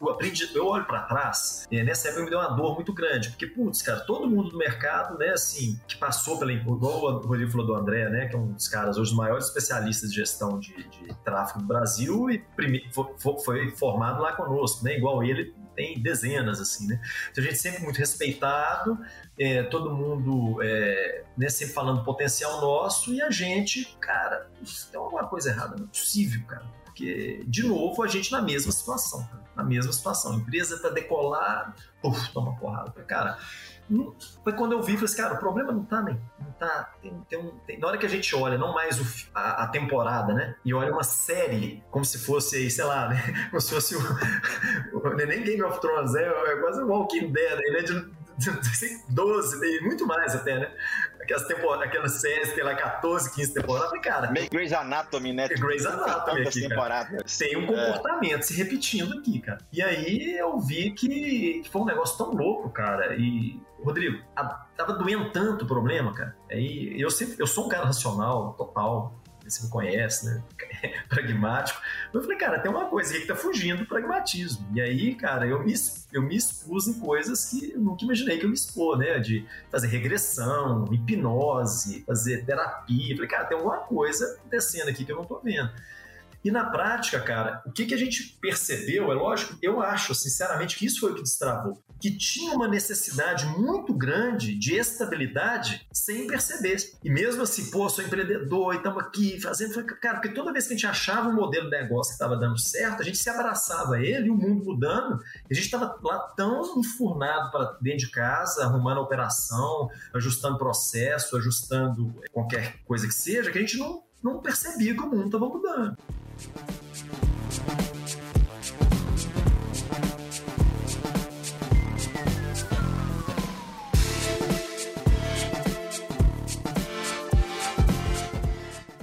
[0.00, 3.30] eu aprendi, eu olho para trás, é, nessa época me deu uma dor muito grande,
[3.30, 7.50] porque, putz, cara, todo mundo do mercado, né, assim, que passou pela, igual o Rodrigo
[7.50, 10.58] falou do André, né, que é um dos caras, hoje, os maiores especialistas de gestão
[10.58, 15.54] de, de tráfego do Brasil e prime, foi, foi, formado lá conosco, né, igual ele,
[15.74, 18.98] tem dezenas, assim, né, então a gente sempre muito respeitado,
[19.38, 24.48] é, todo mundo é, né, sempre falando potencial nosso e a gente, cara,
[24.90, 28.72] tem alguma coisa errada, não é possível, cara porque, de novo, a gente na mesma
[28.72, 30.32] situação, cara, na mesma situação.
[30.32, 32.92] A empresa tá decolar, uf, toma porrada.
[33.04, 33.38] Cara,
[34.42, 36.20] foi quando eu vi, falei assim, cara, o problema não tá nem.
[36.38, 36.92] Não tá.
[37.00, 39.68] Tem, tem um, tem, na hora que a gente olha, não mais o, a, a,
[39.68, 40.56] temporada, né?
[40.64, 43.16] E olha uma série, como se fosse, sei lá, né?
[43.50, 44.00] Como se fosse o.
[44.92, 48.16] o nem Game of Thrones, é, é quase o Walking Dead, ele é de
[49.10, 50.70] 12, muito mais até, né?
[51.26, 54.30] Aquelas, temporadas, aquelas séries que tem lá 14, 15 temporadas, cara.
[54.30, 55.48] Meio Grey's Anatomy, né?
[55.48, 57.36] Grey's Anatomy aqui, temporadas.
[57.36, 57.66] Tem um é.
[57.66, 58.42] comportamento é.
[58.42, 59.58] se repetindo aqui, cara.
[59.72, 63.16] E aí eu vi que, que foi um negócio tão louco, cara.
[63.16, 64.44] E, Rodrigo, a,
[64.76, 66.36] tava doendo tanto o problema, cara.
[66.48, 69.20] Aí eu sempre, eu sou um cara racional, total
[69.50, 70.42] você me conhece, né?
[71.08, 71.80] Pragmático.
[72.12, 74.66] Eu falei, cara, tem uma coisa aí que tá fugindo do pragmatismo.
[74.74, 75.74] E aí, cara, eu me,
[76.12, 79.18] eu me expus em coisas que eu nunca imaginei que eu me expor, né?
[79.18, 83.12] De fazer regressão, hipnose, fazer terapia.
[83.12, 85.70] Eu falei, cara, tem alguma coisa acontecendo aqui que eu não tô vendo.
[86.46, 90.76] E na prática, cara, o que, que a gente percebeu, é lógico, eu acho, sinceramente,
[90.76, 91.82] que isso foi o que destravou.
[92.00, 96.76] Que tinha uma necessidade muito grande de estabilidade sem perceber.
[97.02, 99.84] E mesmo assim, pô, sou empreendedor e estamos aqui fazendo.
[100.00, 102.60] Cara, porque toda vez que a gente achava um modelo de negócio que estava dando
[102.60, 105.20] certo, a gente se abraçava a ele o mundo mudando.
[105.50, 110.58] E a gente estava lá tão enfurnado para dentro de casa, arrumando a operação, ajustando
[110.58, 115.26] processo, ajustando qualquer coisa que seja, que a gente não, não percebia que o mundo
[115.26, 115.96] estava mudando.
[116.38, 117.25] Thank you.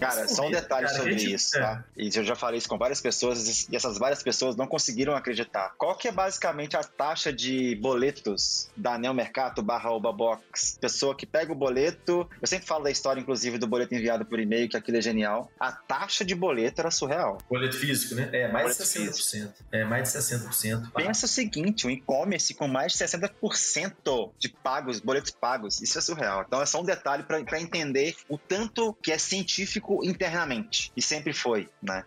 [0.04, 1.34] Cara, só um detalhe cara, sobre gente...
[1.34, 1.62] isso, é.
[1.62, 1.84] tá?
[1.96, 5.74] E eu já falei isso com várias pessoas e essas várias pessoas não conseguiram acreditar.
[5.78, 10.78] Qual que é basicamente a taxa de boletos da Neo Mercato barra Box?
[10.80, 14.40] Pessoa que pega o boleto, eu sempre falo da história, inclusive, do boleto enviado por
[14.40, 15.52] e-mail, que aquilo é genial.
[15.60, 17.38] A taxa de boleto era surreal.
[17.50, 18.30] Boleto físico, né?
[18.32, 19.16] É, mais boleto de 60%.
[19.16, 19.54] Físico.
[19.72, 20.92] É, mais de 60%.
[20.94, 26.02] Pensa o seguinte, o e-commerce com mais de 60% de pagos, boletos pagos, isso é
[26.02, 26.44] surreal.
[26.48, 30.92] Então é só um detalhe para entender o tanto que é científico internamente.
[30.96, 32.04] E sempre foi, né?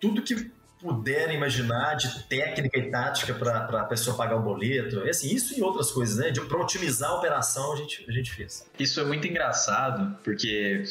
[0.00, 0.50] Tudo que
[0.84, 5.00] puderem imaginar de técnica e tática para a pessoa pagar o boleto.
[5.08, 6.30] Assim, isso e outras coisas, né?
[6.46, 8.68] Para otimizar a operação, a gente, a gente fez.
[8.78, 10.84] Isso é muito engraçado, porque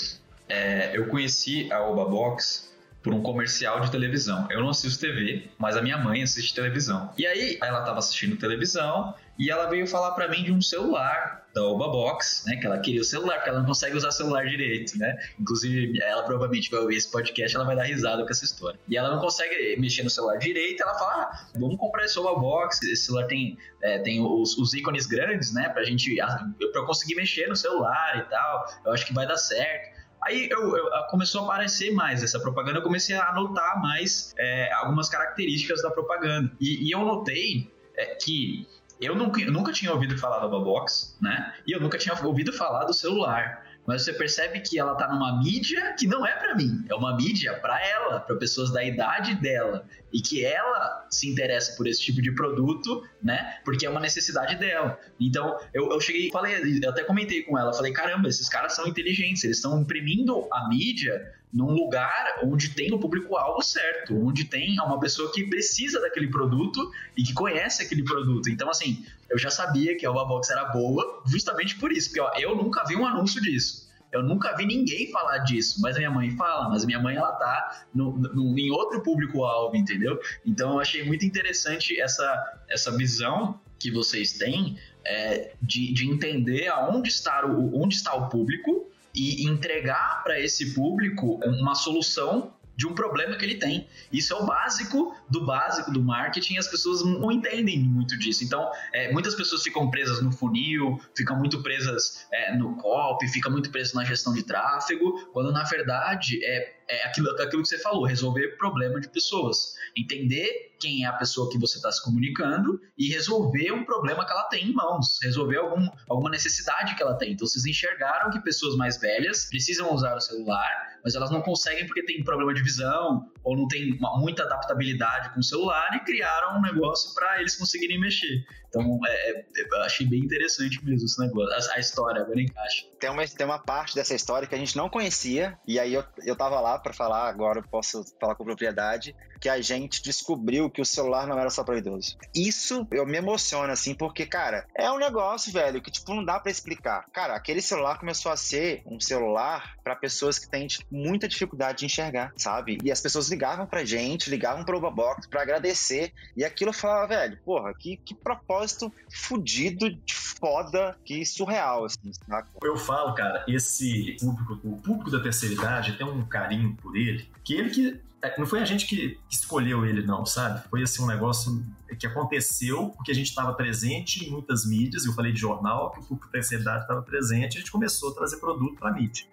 [0.50, 2.74] é, eu conheci a Oba Box
[3.04, 4.48] por um comercial de televisão.
[4.50, 7.12] Eu não assisto TV, mas a minha mãe assiste televisão.
[7.18, 11.44] E aí ela estava assistindo televisão e ela veio falar para mim de um celular
[11.54, 12.58] da Oba Box, né?
[12.58, 15.16] Que ela queria o celular, porque ela não consegue usar celular direito, né?
[15.40, 18.80] Inclusive, ela provavelmente vai ouvir esse podcast, ela vai dar risada com essa história.
[18.88, 22.40] E ela não consegue mexer no celular direito, ela fala: ah, vamos comprar esse Oba
[22.40, 25.70] Box, esse celular tem, é, tem os, os, ícones grandes, né?
[25.70, 29.38] Pra gente, pra eu conseguir mexer no celular e tal, eu acho que vai dar
[29.38, 29.94] certo.
[30.26, 34.72] Aí eu, eu, começou a aparecer mais essa propaganda, eu comecei a anotar mais é,
[34.74, 36.52] algumas características da propaganda.
[36.62, 38.66] E, e eu notei é, que
[39.00, 41.54] eu nunca, nunca tinha ouvido falar da Box, né?
[41.66, 43.66] E eu nunca tinha ouvido falar do celular.
[43.86, 47.16] Mas você percebe que ela tá numa mídia que não é para mim, é uma
[47.18, 52.02] mídia para ela, para pessoas da idade dela e que ela se interessa por esse
[52.02, 53.58] tipo de produto, né?
[53.66, 54.98] Porque é uma necessidade dela.
[55.20, 58.88] Então, eu, eu cheguei, falei, eu até comentei com ela, falei, caramba, esses caras são
[58.88, 64.80] inteligentes, eles estão imprimindo a mídia num lugar onde tem o público-alvo certo, onde tem
[64.80, 68.50] uma pessoa que precisa daquele produto e que conhece aquele produto.
[68.50, 72.22] Então, assim, eu já sabia que a Alba Box era boa justamente por isso, porque
[72.22, 73.84] ó, eu nunca vi um anúncio disso.
[74.12, 77.32] Eu nunca vi ninguém falar disso, mas a minha mãe fala, mas minha mãe ela
[77.34, 80.20] tá no, no, em outro público-alvo, entendeu?
[80.46, 86.68] Então eu achei muito interessante essa, essa visão que vocês têm é, de, de entender
[86.68, 92.88] aonde está o, onde está o público e entregar para esse público uma solução de
[92.88, 93.88] um problema que ele tem.
[94.12, 98.44] Isso é o básico do básico do marketing, as pessoas não entendem muito disso.
[98.44, 103.52] Então, é, muitas pessoas ficam presas no funil, ficam muito presas é, no copy, ficam
[103.52, 107.80] muito presas na gestão de tráfego, quando na verdade é, é aquilo, aquilo que você
[107.80, 109.74] falou, resolver problema de pessoas.
[109.96, 114.32] Entender quem é a pessoa que você está se comunicando e resolver um problema que
[114.32, 117.32] ela tem em mãos, resolver algum, alguma necessidade que ela tem.
[117.34, 121.86] Então, vocês enxergaram que pessoas mais velhas precisam usar o celular, mas elas não conseguem
[121.86, 126.00] porque tem problema de visão ou não tem uma, muita adaptabilidade com o celular e
[126.02, 128.44] criaram um negócio para eles conseguirem mexer.
[128.68, 129.46] Então, é, é,
[129.86, 131.54] achei bem interessante mesmo esse negócio.
[131.54, 132.88] A, a, história agora encaixa.
[133.00, 136.04] Tem uma, tem uma parte dessa história que a gente não conhecia, e aí eu,
[136.26, 140.70] eu tava lá para falar, agora eu posso falar com propriedade, que a gente descobriu
[140.70, 142.18] que o celular não era só para idoso.
[142.34, 146.40] Isso eu me emociono, assim, porque, cara, é um negócio, velho, que, tipo, não dá
[146.40, 147.06] para explicar.
[147.12, 151.80] Cara, aquele celular começou a ser um celular para pessoas que têm tipo, muita dificuldade
[151.80, 152.78] de enxergar, sabe?
[152.82, 157.38] E as pessoas ligavam pra gente, ligavam pro Obabox para agradecer, e aquilo falava, velho,
[157.44, 162.48] porra, que, que propósito fudido, de foda, que surreal, assim, sabe?
[162.64, 167.28] Eu falo, cara, esse público, o público da terceira idade tem um carinho por ele,
[167.44, 170.66] que ele que é, não foi a gente que escolheu ele, não, sabe?
[170.70, 171.62] Foi assim um negócio
[172.00, 175.06] que aconteceu porque a gente estava presente em muitas mídias.
[175.06, 178.16] Eu falei de jornal, que o público terceira idade estava presente, a gente começou a
[178.16, 179.26] trazer produto para a mídia.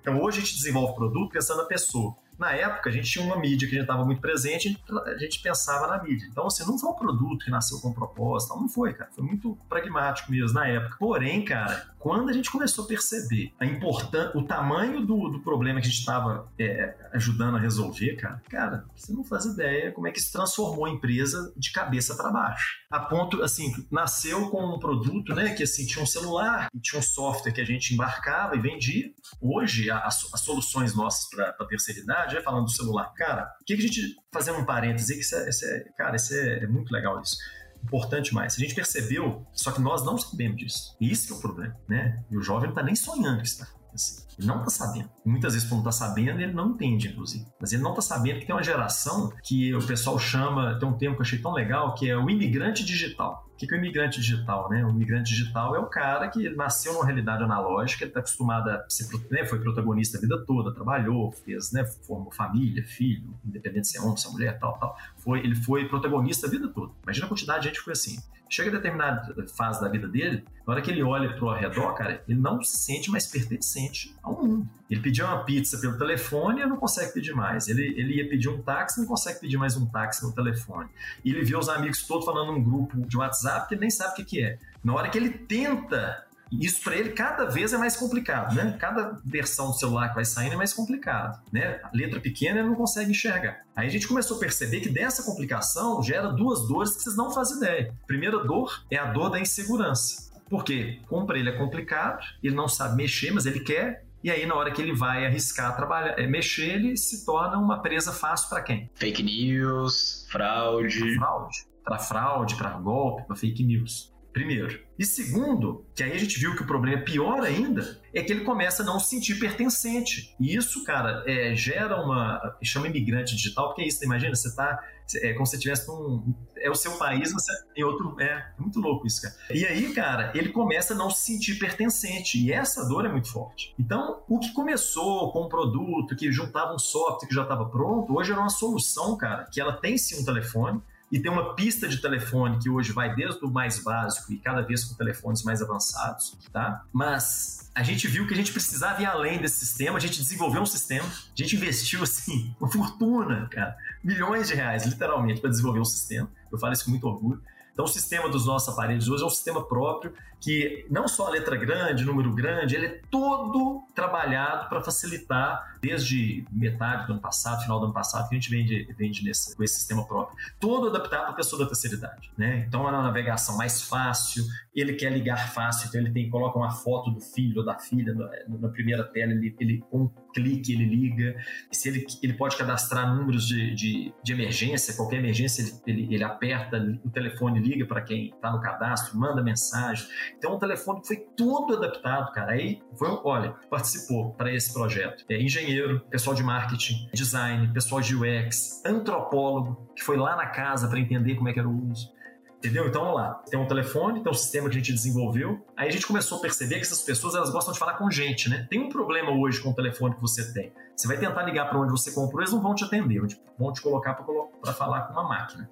[0.00, 2.16] Então hoje a gente desenvolve produto pensando na pessoa.
[2.38, 5.40] Na época, a gente tinha uma mídia que a gente estava muito presente, a gente
[5.40, 6.26] pensava na mídia.
[6.30, 9.10] Então, assim, não foi um produto que nasceu com propósito, não foi, cara.
[9.12, 10.96] Foi muito pragmático mesmo na época.
[10.98, 15.80] Porém, cara, quando a gente começou a perceber a importância, o tamanho do, do problema
[15.80, 20.06] que a gente estava é, ajudando a resolver, cara, cara, você não faz ideia como
[20.06, 22.78] é que isso transformou a empresa de cabeça para baixo.
[22.90, 27.02] A ponto, assim, nasceu com um produto, né, que assim, tinha um celular, tinha um
[27.02, 29.10] software que a gente embarcava e vendia.
[29.40, 33.82] Hoje, as, soluções nossas para terceira idade, é falando do celular, cara, o que, que
[33.82, 36.92] a gente, fazendo um parêntese, que isso é, isso é cara, isso é, é muito
[36.92, 37.36] legal isso
[37.84, 38.54] importante mais.
[38.54, 40.96] A gente percebeu, só que nós não sabemos disso.
[41.00, 42.22] E isso que é o problema, né?
[42.30, 44.26] E o jovem não está nem sonhando que está acontecendo.
[44.38, 45.10] Ele não está sabendo.
[45.24, 47.46] Muitas vezes, quando está sabendo, ele não entende, inclusive.
[47.60, 50.96] Mas ele não está sabendo que tem uma geração que o pessoal chama, tem um
[50.96, 53.47] termo que eu achei tão legal, que é o imigrante digital.
[53.58, 54.70] O que é o imigrante digital?
[54.70, 54.84] Né?
[54.86, 58.84] O imigrante digital é o cara que nasceu numa realidade analógica, ele está acostumado a
[58.88, 63.98] ser, né, foi protagonista a vida toda, trabalhou, fez, né, formou família, filho, independente se
[63.98, 64.96] é homem, se é mulher, tal, tal.
[65.16, 66.92] Foi, ele foi protagonista a vida toda.
[67.02, 68.16] Imagina a quantidade de gente que foi assim.
[68.48, 71.94] Chega a determinada fase da vida dele, na hora que ele olha para o redor,
[71.94, 74.68] cara, ele não se sente mais pertencente um mundo.
[74.90, 77.68] Ele pediu uma pizza pelo telefone e não consegue pedir mais.
[77.68, 80.88] Ele, ele ia pedir um táxi não consegue pedir mais um táxi no telefone.
[81.22, 84.12] E ele vê os amigos todos falando num grupo de WhatsApp que ele nem sabe
[84.12, 84.58] o que, que é.
[84.84, 88.74] Na hora que ele tenta isso para ele cada vez é mais complicado, né?
[88.78, 91.80] Cada versão do celular que vai saindo é mais complicado, né?
[91.82, 93.60] A letra pequena ele não consegue enxergar.
[93.76, 97.30] Aí a gente começou a perceber que dessa complicação gera duas dores que vocês não
[97.30, 97.94] fazem ideia.
[98.02, 100.28] A primeira dor é a dor da insegurança.
[100.48, 104.46] Porque, como para ele é complicado, ele não sabe mexer, mas ele quer, e aí,
[104.46, 108.48] na hora que ele vai arriscar trabalhar, é, mexer, ele se torna uma presa fácil
[108.48, 108.90] para quem?
[108.94, 111.14] Fake news, fraude.
[111.16, 111.66] Fraude.
[111.88, 114.12] Para fraude, para golpe, para fake news.
[114.30, 114.78] Primeiro.
[114.98, 118.32] E segundo, que aí a gente viu que o problema é pior ainda, é que
[118.32, 120.36] ele começa a não se sentir pertencente.
[120.38, 122.56] E isso, cara, é, gera uma.
[122.62, 124.78] chama imigrante digital, porque é isso, imagina, você tá.
[125.22, 126.34] É como se você estivesse num.
[126.58, 128.14] É o seu país, você tem outro.
[128.20, 129.34] É, é muito louco isso, cara.
[129.50, 132.38] E aí, cara, ele começa a não se sentir pertencente.
[132.38, 133.74] E essa dor é muito forte.
[133.78, 138.14] Então, o que começou com um produto que juntava um software que já estava pronto,
[138.14, 141.88] hoje era uma solução, cara, que ela tem sim um telefone e tem uma pista
[141.88, 145.62] de telefone que hoje vai desde o mais básico e cada vez com telefones mais
[145.62, 146.84] avançados, tá?
[146.92, 150.60] Mas a gente viu que a gente precisava ir além desse sistema, a gente desenvolveu
[150.60, 155.80] um sistema, a gente investiu assim uma fortuna, cara, milhões de reais, literalmente, para desenvolver
[155.80, 156.30] um sistema.
[156.52, 157.42] Eu falo isso com muito orgulho.
[157.72, 161.30] Então, o sistema dos nossos aparelhos hoje é um sistema próprio que não só a
[161.30, 167.62] letra grande, número grande, ele é todo trabalhado para facilitar desde metade do ano passado,
[167.62, 170.36] final do ano passado, que a gente vende, vende nesse, com esse sistema próprio.
[170.60, 172.30] Todo adaptado para a pessoa da terceira idade.
[172.36, 172.64] Né?
[172.68, 176.70] Então, é uma navegação mais fácil, ele quer ligar fácil, então ele tem, coloca uma
[176.70, 180.72] foto do filho ou da filha na, na primeira tela, ele, ele, com um clique
[180.72, 181.36] ele liga.
[181.72, 186.24] Se ele, ele pode cadastrar números de, de, de emergência, qualquer emergência ele, ele, ele
[186.24, 190.06] aperta o telefone, liga para quem está no cadastro, manda mensagem.
[190.36, 192.52] Então, um telefone que foi todo adaptado, cara.
[192.52, 195.24] Aí foi, olha, participou para esse projeto.
[195.28, 200.88] É engenheiro, pessoal de marketing, design, pessoal de UX, antropólogo, que foi lá na casa
[200.88, 202.12] para entender como é que era o uso.
[202.58, 202.88] Entendeu?
[202.88, 203.34] Então, vamos lá.
[203.48, 205.64] Tem um telefone, tem um sistema que a gente desenvolveu.
[205.76, 208.50] Aí a gente começou a perceber que essas pessoas elas gostam de falar com gente,
[208.50, 208.66] né?
[208.68, 210.72] Tem um problema hoje com o telefone que você tem.
[210.96, 213.22] Você vai tentar ligar para onde você comprou, eles não vão te atender,
[213.56, 215.70] vão te colocar para falar com uma máquina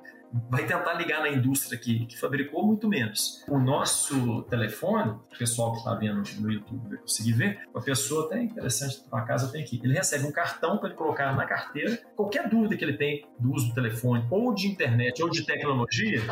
[0.51, 3.45] vai tentar ligar na indústria que, que fabricou muito menos.
[3.49, 8.27] O nosso telefone, o pessoal que está vendo no YouTube vai conseguir ver, a pessoa
[8.27, 11.97] até interessante, para casa tem aqui, ele recebe um cartão para ele colocar na carteira,
[12.15, 16.23] qualquer dúvida que ele tem do uso do telefone, ou de internet, ou de tecnologia,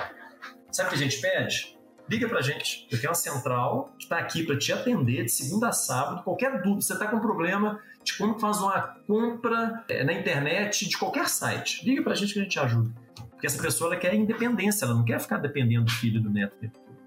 [0.70, 1.74] sabe o que a gente pede?
[2.09, 2.86] Liga pra gente.
[2.90, 6.22] Eu tenho uma central que está aqui para te atender de segunda a sábado.
[6.22, 10.99] Qualquer dúvida, você está com problema de como faz uma compra é, na internet de
[10.99, 13.04] qualquer site, liga pra gente que a gente ajuda.
[13.31, 16.57] Porque essa pessoa ela quer independência, ela não quer ficar dependendo do filho do neto.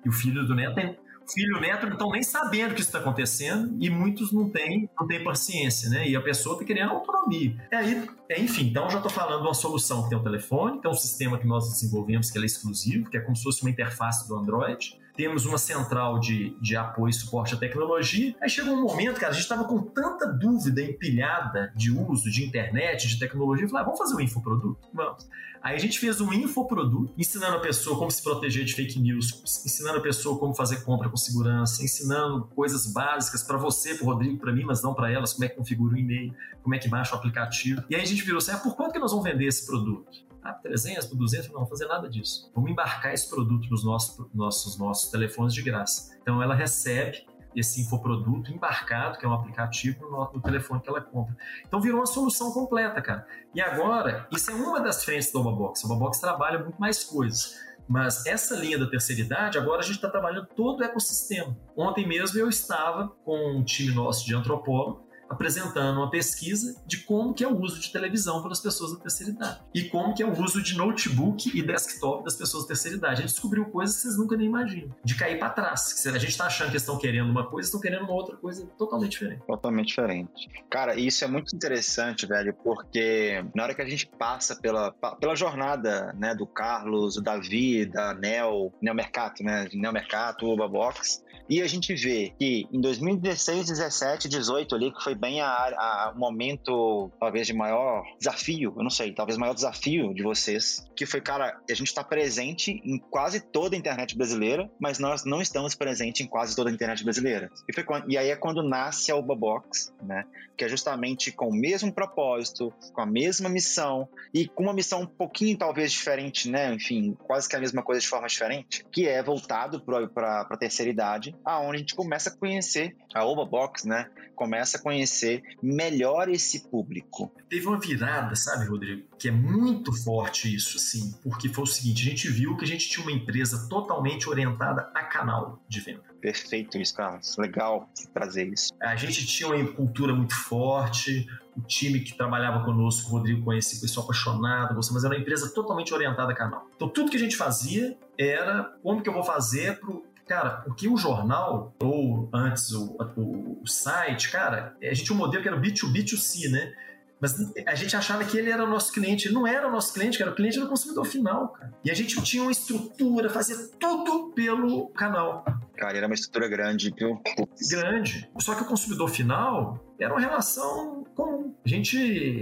[0.05, 0.97] E o filho do neto tem,
[1.34, 4.49] filho e o neto não estão nem sabendo que isso está acontecendo e muitos não
[4.49, 6.08] têm, não têm paciência, né?
[6.08, 7.55] E a pessoa está querendo autonomia.
[7.72, 10.82] E aí, é, enfim, então já estou falando de uma solução que tem um telefone,
[10.82, 13.70] tem um sistema que nós desenvolvemos que é exclusivo, que é como se fosse uma
[13.70, 18.36] interface do Android temos uma central de, de apoio e suporte à tecnologia.
[18.39, 22.45] Aí chegou um momento, cara, a gente estava com tanta dúvida empilhada de uso de
[22.45, 24.88] internet, de tecnologia, falei, ah, vamos fazer um infoproduto?
[24.93, 25.28] Vamos.
[25.68, 29.43] Aí a gente fez um infoproduto, ensinando a pessoa como se proteger de fake news,
[29.65, 34.38] ensinando a pessoa como fazer compra com segurança, ensinando coisas básicas para você, para Rodrigo,
[34.38, 36.88] para mim, mas não para elas, como é que configura o e-mail, como é que
[36.88, 37.84] baixa o aplicativo.
[37.89, 40.26] E aí a gente virou assim, ah, por quanto que nós vamos vender esse produto?
[40.41, 42.49] ah, 300 por 200, não vamos fazer nada disso.
[42.55, 46.18] Vamos embarcar esse produto nos nossos, nossos, nossos telefones de graça.
[46.22, 47.26] Então ela recebe
[47.56, 51.36] esse infoproduto embarcado, que é um aplicativo no, no, telefone que ela compra.
[51.66, 53.26] Então virou uma solução completa, cara.
[53.54, 55.84] E agora, isso é uma das frentes da Obabox.
[55.84, 57.56] A Obabox trabalha muito mais coisas.
[57.88, 61.58] Mas essa linha da terceira idade, agora a gente está trabalhando todo o ecossistema.
[61.76, 67.34] Ontem mesmo eu estava com um time nosso de antropólogo apresentando uma pesquisa de como
[67.34, 70.25] que é o uso de televisão pelas pessoas da terceira idade e como que é
[70.25, 73.13] o uso de notebook e desktop das pessoas da terceira idade.
[73.13, 76.05] A gente descobriu coisas que vocês nunca nem imaginam, de cair para trás.
[76.07, 79.11] A gente está achando que estão querendo uma coisa, estão querendo uma outra coisa totalmente
[79.11, 79.43] diferente.
[79.45, 80.49] Totalmente diferente.
[80.69, 85.36] Cara, isso é muito interessante, velho, porque na hora que a gente passa pela, pela
[85.36, 91.23] jornada, né, do Carlos, do Davi, da Nel, Nel Mercato, né, Nel Mercato, Uba Box,
[91.50, 96.14] e a gente vê que em 2016, 17, 18 ali, que foi bem a, a
[96.16, 101.22] momento, talvez, de maior desafio, eu não sei, talvez maior desafio de vocês, que foi,
[101.22, 105.76] cara, a gente está presente em quase toda a internet brasileira, mas nós não estamos
[105.76, 107.50] presentes em quase toda a internet brasileira.
[107.68, 110.26] E, foi quando, e aí é quando nasce a Uba Box, né?
[110.56, 115.02] Que é justamente com o mesmo propósito, com a mesma missão, e com uma missão
[115.02, 116.74] um pouquinho, talvez, diferente, né?
[116.74, 120.91] Enfim, quase que a mesma coisa de forma diferente, que é voltado para a terceira
[120.91, 124.09] idade, aonde a gente começa a conhecer a Oba Box, né?
[124.35, 127.31] Começa a conhecer melhor esse público.
[127.49, 132.07] Teve uma virada, sabe, Rodrigo, que é muito forte isso, assim, porque foi o seguinte:
[132.07, 136.03] a gente viu que a gente tinha uma empresa totalmente orientada a canal de venda.
[136.21, 137.35] Perfeito isso, Carlos.
[137.38, 138.73] Legal trazer isso.
[138.81, 143.79] A gente tinha uma cultura muito forte, o time que trabalhava conosco, o Rodrigo conhecia,
[143.79, 146.67] pessoal apaixonado, você, mas era uma empresa totalmente orientada a canal.
[146.75, 150.89] Então tudo que a gente fazia era como que eu vou fazer pro Cara, porque
[150.89, 155.47] o jornal, ou antes o, o, o site, cara, a gente tinha um modelo que
[155.47, 156.73] era B2B2C, né?
[157.20, 159.28] Mas a gente achava que ele era o nosso cliente.
[159.28, 160.32] Ele não era o nosso cliente, cara.
[160.32, 161.74] O cliente era o consumidor final, cara.
[161.84, 165.43] E a gente tinha uma estrutura, fazia tudo pelo canal.
[165.76, 167.22] Cara, era uma estrutura grande, viu?
[167.70, 168.30] Grande.
[168.39, 171.55] Só que o consumidor final era uma relação comum.
[171.65, 171.97] A gente,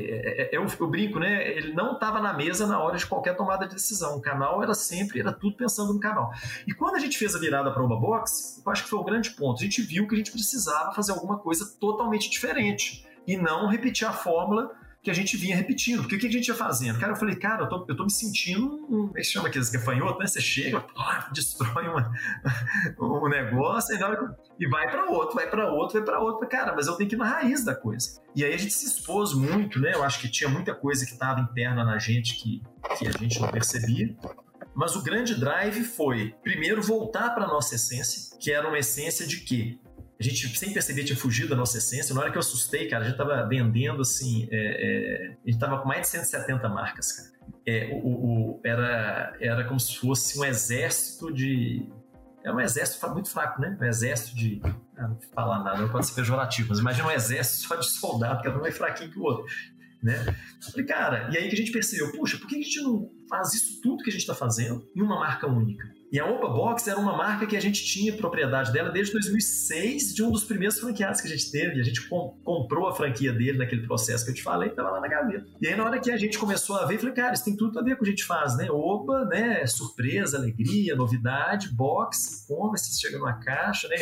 [0.09, 1.55] é, é, eu, eu brinco, né?
[1.57, 4.17] Ele não estava na mesa na hora de qualquer tomada de decisão.
[4.17, 6.31] O canal era sempre, era tudo pensando no canal.
[6.67, 9.03] E quando a gente fez a virada para o Box, eu acho que foi o
[9.03, 9.59] grande ponto.
[9.59, 14.07] A gente viu que a gente precisava fazer alguma coisa totalmente diferente e não repetir
[14.07, 14.71] a fórmula
[15.05, 16.01] que a gente vinha repetindo.
[16.01, 16.99] Porque o que a gente ia fazendo?
[16.99, 19.07] Cara, eu falei, cara, eu tô, eu tô me sentindo um.
[19.07, 20.25] Como é que chama aqueles gafanhotos, né?
[20.25, 20.83] Você chega,
[21.31, 22.11] destrói uma,
[22.99, 26.47] um negócio e, vai para outro, vai para outro, vai para outro.
[26.49, 28.19] Cara, mas eu tenho que ir na raiz da coisa.
[28.35, 29.91] E aí a gente se expôs muito, né?
[29.93, 32.63] Eu acho que tinha muita coisa que estava interna na gente que,
[32.97, 34.15] que a gente não percebia.
[34.73, 39.41] Mas o grande drive foi, primeiro, voltar para nossa essência, que era uma essência de
[39.41, 39.77] quê?
[40.19, 42.15] A gente sem perceber tinha fugido da nossa essência.
[42.15, 45.59] Na hora que eu assustei, cara, a gente tava vendendo assim, é, é, a gente
[45.59, 47.35] tava com mais de 170 marcas, cara.
[47.67, 51.87] É, o, o, era, era como se fosse um exército de.
[52.43, 53.77] É um exército muito fraco, né?
[53.79, 54.61] Um exército de.
[54.97, 58.41] Ah, não falar nada, não pode ser pejorativo, mas imagina um exército só de soldado,
[58.41, 59.45] que é um mais fraquinho que o outro.
[60.01, 60.23] Né?
[60.61, 63.53] Falei, cara, e aí que a gente percebeu, puxa, por que a gente não faz
[63.55, 65.91] isso tudo que a gente está fazendo em uma marca única?
[66.15, 70.15] E a Opa Box era uma marca que a gente tinha propriedade dela desde 2006,
[70.15, 71.77] de um dos primeiros franqueados que a gente teve.
[71.81, 75.01] A gente com, comprou a franquia dele naquele processo que eu te falei, estava lá
[75.01, 75.45] na gaveta.
[75.61, 77.57] E aí, na hora que a gente começou a ver, eu falei, cara, isso tem
[77.57, 78.71] tudo a ver com o que a gente faz, né?
[78.71, 79.67] Opa, né?
[79.67, 83.97] Surpresa, alegria, novidade, box, e-commerce, chega numa caixa, né?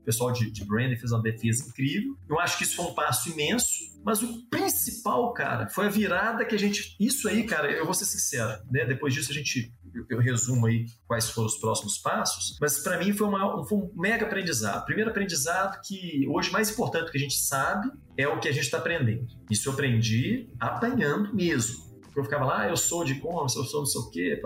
[0.00, 2.16] o pessoal de, de branding fez uma defesa incrível.
[2.30, 3.98] Eu acho que isso foi um passo imenso.
[4.02, 6.96] Mas o principal, cara, foi a virada que a gente.
[6.98, 8.86] Isso aí, cara, eu vou ser sincero, né?
[8.86, 9.70] Depois disso a gente
[10.08, 13.92] eu resumo aí quais foram os próximos passos, mas para mim foi, uma, foi um
[13.96, 14.84] mega aprendizado.
[14.84, 18.64] Primeiro aprendizado que hoje mais importante que a gente sabe é o que a gente
[18.64, 19.26] está aprendendo.
[19.50, 21.87] Isso eu aprendi apanhando mesmo
[22.20, 24.40] eu ficava lá, ah, eu sou de e-commerce, eu sou não sei o quê,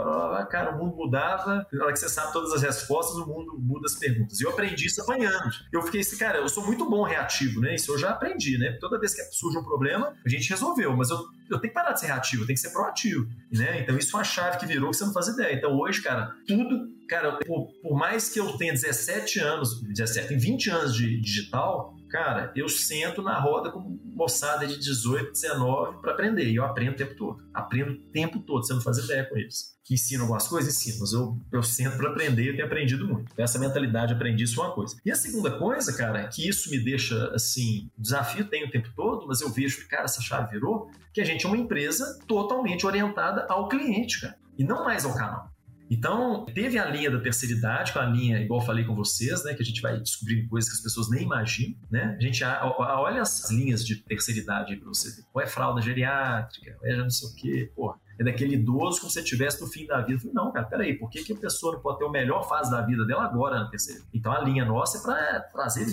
[0.51, 3.87] cara, o mundo mudava, na hora que você sabe todas as respostas, o mundo muda
[3.87, 4.41] as perguntas.
[4.41, 5.51] E eu aprendi isso apanhando.
[5.73, 7.75] Eu fiquei assim, cara, eu sou muito bom reativo, né?
[7.75, 8.77] Isso eu já aprendi, né?
[8.81, 11.18] Toda vez que surge um problema, a gente resolveu, mas eu,
[11.51, 13.81] eu tenho que parar de ser reativo, eu tenho que ser proativo, né?
[13.81, 15.55] Então isso foi uma chave que virou que você não faz ideia.
[15.55, 20.39] Então hoje, cara, tudo, cara, por, por mais que eu tenha 17 anos, 17, tem
[20.39, 26.13] 20 anos de digital, Cara, eu sento na roda com moçada de 18, 19 para
[26.13, 26.45] aprender.
[26.45, 27.43] E eu aprendo o tempo todo.
[27.55, 28.67] Aprendo o tempo todo.
[28.67, 29.79] Você não faz ideia com eles.
[29.83, 30.77] Que ensinam algumas coisas?
[30.77, 31.01] Ensino.
[31.01, 33.33] Mas eu, eu sento para aprender e eu tenho aprendido muito.
[33.39, 34.95] Essa mentalidade, aprendi isso é uma coisa.
[35.03, 38.91] E a segunda coisa, cara, é que isso me deixa, assim, desafio tem o tempo
[38.95, 42.19] todo, mas eu vejo que, cara, essa chave virou, que a gente é uma empresa
[42.29, 44.37] totalmente orientada ao cliente, cara.
[44.59, 45.51] E não mais ao canal.
[45.95, 49.45] Então, teve a linha da terceira idade, com a linha, igual eu falei com vocês,
[49.45, 52.16] né, que a gente vai descobrindo coisas que as pessoas nem imaginam, né?
[52.18, 55.24] A gente olha as linhas de terceira idade pra você ver.
[55.34, 59.01] Ou é fralda geriátrica, ou é já não sei o quê, porra é daquele idoso
[59.01, 60.19] como se você estivesse no fim da vida.
[60.19, 62.71] falei, não, cara, peraí, por que, que a pessoa não pode ter a melhor fase
[62.71, 64.03] da vida dela agora na terceira?
[64.13, 65.87] Então a linha nossa é para trazer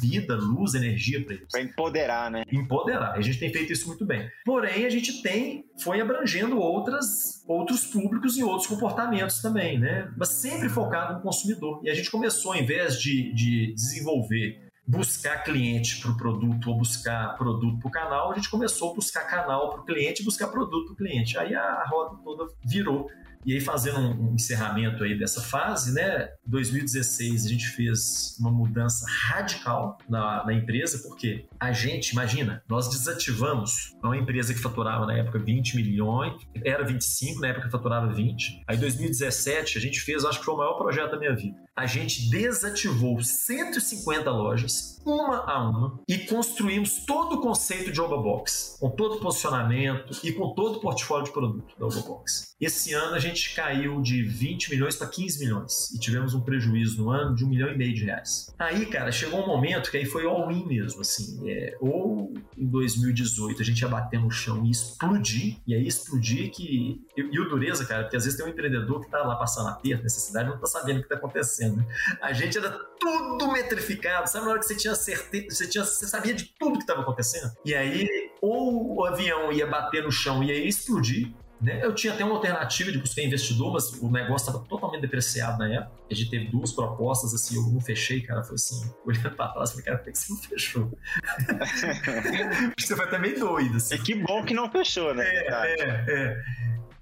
[0.00, 1.48] vida, luz, energia para eles.
[1.50, 2.44] Para empoderar, né?
[2.50, 3.12] Empoderar.
[3.12, 4.28] A gente tem feito isso muito bem.
[4.44, 10.12] Porém, a gente tem, foi abrangendo outras, outros públicos e outros comportamentos também, né?
[10.16, 11.80] Mas sempre focado no consumidor.
[11.84, 16.78] E a gente começou, ao invés de, de desenvolver buscar cliente para o produto ou
[16.78, 20.24] buscar produto para o canal, a gente começou a buscar canal para o cliente e
[20.24, 21.36] buscar produto para o cliente.
[21.38, 23.08] Aí a roda toda virou.
[23.46, 26.30] E aí, fazendo um, encerramento aí dessa fase, né?
[26.46, 32.88] 2016 a gente fez uma mudança radical na, na empresa, porque a gente, imagina, nós
[32.88, 36.34] desativamos uma empresa que faturava na época 20 milhões,
[36.64, 38.64] era 25, na época faturava 20.
[38.66, 41.65] Aí, em 2017, a gente fez, acho que foi o maior projeto da minha vida.
[41.76, 48.78] A gente desativou 150 lojas, uma a uma, e construímos todo o conceito de Obabox,
[48.80, 52.56] com todo o posicionamento e com todo o portfólio de produto da Obabox.
[52.58, 57.02] Esse ano a gente caiu de 20 milhões para 15 milhões e tivemos um prejuízo
[57.02, 58.54] no ano de um milhão e meio de reais.
[58.58, 61.38] Aí, cara, chegou um momento que aí foi all-in mesmo, assim.
[61.50, 66.50] É, ou em 2018 a gente ia bater no chão e explodir, e aí explodir
[66.50, 67.04] que.
[67.14, 69.74] E, o dureza, cara, porque às vezes tem um empreendedor que tá lá passando a
[69.74, 71.86] ter necessidade e não tá sabendo o que tá acontecendo acontecendo.
[72.20, 74.44] A gente era tudo metrificado, sabe?
[74.44, 77.52] Na hora que você tinha certeza, você, tinha, você sabia de tudo que estava acontecendo.
[77.64, 78.08] E aí,
[78.40, 81.80] ou o avião ia bater no chão e ia explodir, né?
[81.82, 85.72] Eu tinha até uma alternativa de buscar investidor, mas o negócio estava totalmente depreciado na
[85.72, 85.90] época.
[86.10, 88.42] A gente teve duas propostas, assim, eu não fechei, cara.
[88.42, 90.98] Foi assim, olhando para trás, falei, cara, por que você não fechou?
[92.78, 93.76] você foi até meio doido.
[93.76, 93.94] Assim.
[93.94, 95.24] É que bom que não fechou, né?
[95.26, 96.44] É, é, é.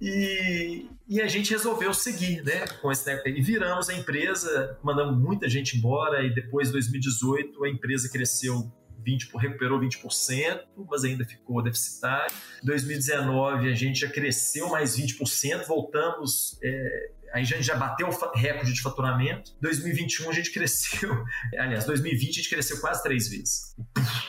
[0.05, 2.67] E, e, a gente resolveu seguir, né?
[2.83, 7.71] Com esse, e viramos a empresa, mandamos muita gente embora, e depois, em 2018, a
[7.71, 8.71] empresa cresceu
[9.03, 12.35] 20, recuperou 20%, mas ainda ficou deficitário.
[12.63, 16.59] Em 2019 a gente já cresceu mais 20%, voltamos.
[16.63, 19.53] É, a gente já bateu o recorde de faturamento.
[19.63, 21.25] 2021 a gente cresceu,
[21.59, 23.75] aliás, 2020 a gente cresceu quase três vezes.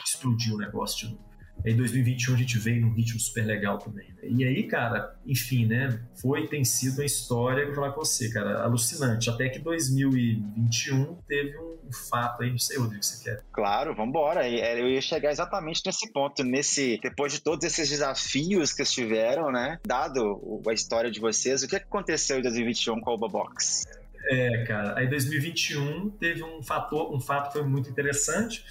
[0.04, 1.35] explodiu o negócio de novo.
[1.64, 4.06] Em 2021 a gente veio num ritmo super legal também.
[4.08, 4.28] Né?
[4.28, 6.00] E aí, cara, enfim, né?
[6.20, 9.30] Foi tem sido uma história vou falar com você, cara, alucinante.
[9.30, 13.42] Até que 2021 teve um fato aí, não sei, Rodrigo, você quer.
[13.52, 14.46] Claro, vamos embora.
[14.46, 19.50] É, eu ia chegar exatamente nesse ponto, nesse depois de todos esses desafios que estiveram,
[19.50, 19.78] né?
[19.86, 23.84] Dado a história de vocês, o que aconteceu em 2021 com a Uba Box?
[24.28, 28.64] É, cara, aí 2021 teve um fator, um fato que foi muito interessante,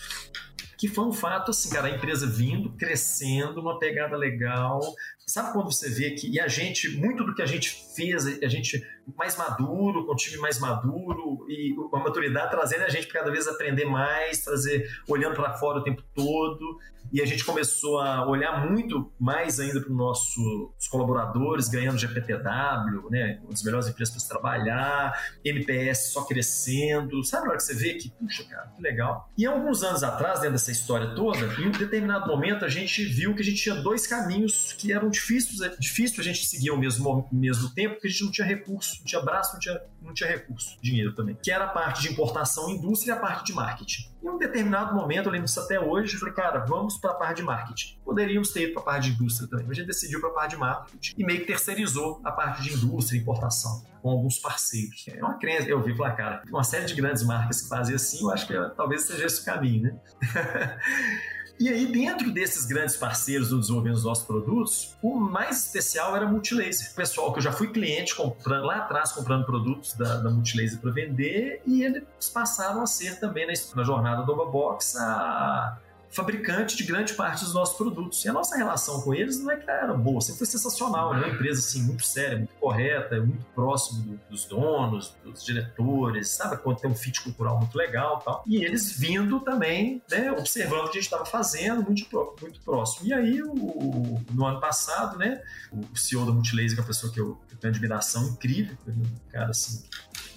[0.77, 4.79] que foi um fato assim, cara, a empresa vindo, crescendo, uma pegada legal.
[5.25, 8.47] Sabe quando você vê que e a gente, muito do que a gente fez, a
[8.47, 13.19] gente mais maduro, com um time mais maduro e a maturidade trazendo a gente para
[13.21, 16.79] cada vez aprender mais, trazer olhando para fora o tempo todo.
[17.13, 23.09] E a gente começou a olhar muito mais ainda para os nossos colaboradores, ganhando GPTW,
[23.09, 27.23] né, uma das melhores empresas para se trabalhar, MPS só crescendo.
[27.23, 29.29] Sabe na hora que você vê que, puxa, cara, que legal.
[29.37, 33.35] E alguns anos atrás, dentro dessa história toda, em um determinado momento a gente viu
[33.35, 37.27] que a gente tinha dois caminhos que eram difíceis, difícil a gente seguir ao mesmo,
[37.31, 38.47] mesmo tempo, porque a gente não tinha
[38.95, 41.37] recurso não tinha braço, não tinha, não tinha recurso, dinheiro também.
[41.41, 44.09] Que era a parte de importação, indústria e a parte de marketing.
[44.23, 47.13] Em um determinado momento, eu lembro disso até hoje, eu falei, cara, vamos para a
[47.13, 47.99] parte de marketing.
[48.03, 50.33] Poderíamos ter ido para a parte de indústria também, mas a gente decidiu para a
[50.33, 54.37] parte de marketing e meio que terceirizou a parte de indústria e importação com alguns
[54.39, 55.05] parceiros.
[55.07, 58.21] É uma crença, eu vi falar, cara, uma série de grandes marcas que fazem assim,
[58.21, 59.99] eu acho que talvez seja esse o caminho, né?
[61.57, 66.25] E aí, dentro desses grandes parceiros do desenvolvimento dos nossos produtos, o mais especial era
[66.25, 66.93] a Multilaser.
[66.93, 70.91] Pessoal que eu já fui cliente comprando lá atrás, comprando produtos da, da Multilaser para
[70.91, 72.03] vender, e eles
[72.33, 75.77] passaram a ser também na, na jornada do Obabox a,
[76.09, 78.23] fabricante de grande parte dos nossos produtos.
[78.23, 81.13] E a nossa relação com eles não é que era boa, sempre foi sensacional.
[81.13, 86.29] É uma empresa assim, muito séria, muito correta, muito próximo do, dos donos, dos diretores,
[86.29, 86.57] sabe?
[86.57, 88.43] Quando tem um fit cultural muito legal tal.
[88.45, 93.07] E eles vindo também, né, observando o que a gente estava fazendo, muito, muito próximo.
[93.07, 95.41] E aí, o, no ano passado, né,
[95.71, 98.77] o CEO da Multilaser, que é uma pessoa que eu, que eu tenho admiração incrível,
[98.87, 99.83] um cara assim,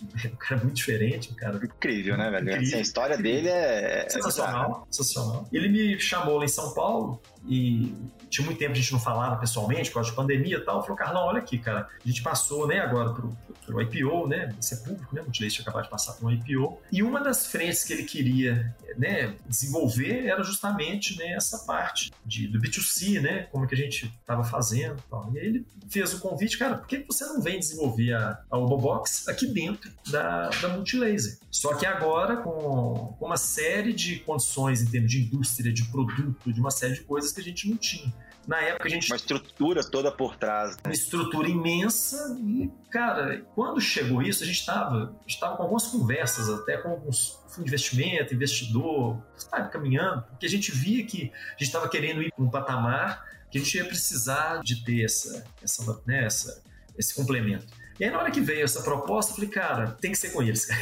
[0.32, 1.56] um cara muito diferente, um cara.
[1.56, 2.44] Incrível, né, velho?
[2.44, 4.04] Incrível, assim, a história dele é.
[4.06, 5.48] é sensacional, sensacional.
[5.52, 7.94] Ele me chamou lá em São Paulo e
[8.28, 10.82] tinha muito tempo a gente não falava pessoalmente, por causa de pandemia e tal.
[10.82, 14.74] Falou, Carlão, olha aqui, cara, a gente passou, né, agora pro, pro IPO, né, isso
[14.74, 17.46] é público, né, o Multilace tinha acabado de passar por um IPO, e uma das
[17.46, 23.44] frentes que ele queria, né, desenvolver era justamente, né, essa parte de, do B2C, né,
[23.44, 25.32] como que a gente estava fazendo e tal.
[25.32, 28.58] E aí ele fez o convite, cara, por que você não vem desenvolver a, a
[28.58, 31.38] Obobox aqui dentro da, da Multilaser?
[31.50, 36.52] Só que agora com, com uma série de condições em termos de indústria, de produto,
[36.52, 38.12] de uma série de coisas que a gente não tinha.
[38.46, 39.10] Na época a gente.
[39.10, 40.76] Uma estrutura toda por trás.
[40.76, 40.82] Né?
[40.86, 42.34] Uma estrutura imensa.
[42.40, 47.38] E, cara, quando chegou isso, a gente estava estava com algumas conversas, até com alguns
[47.48, 52.22] fundos de investimento, investidor, sabe, caminhando, porque a gente via que a gente estava querendo
[52.22, 56.62] ir para um patamar que a gente ia precisar de ter essa, essa, né, essa,
[56.98, 57.66] esse complemento.
[57.98, 60.42] E aí, na hora que veio essa proposta, eu falei, cara, tem que ser com
[60.42, 60.68] eles.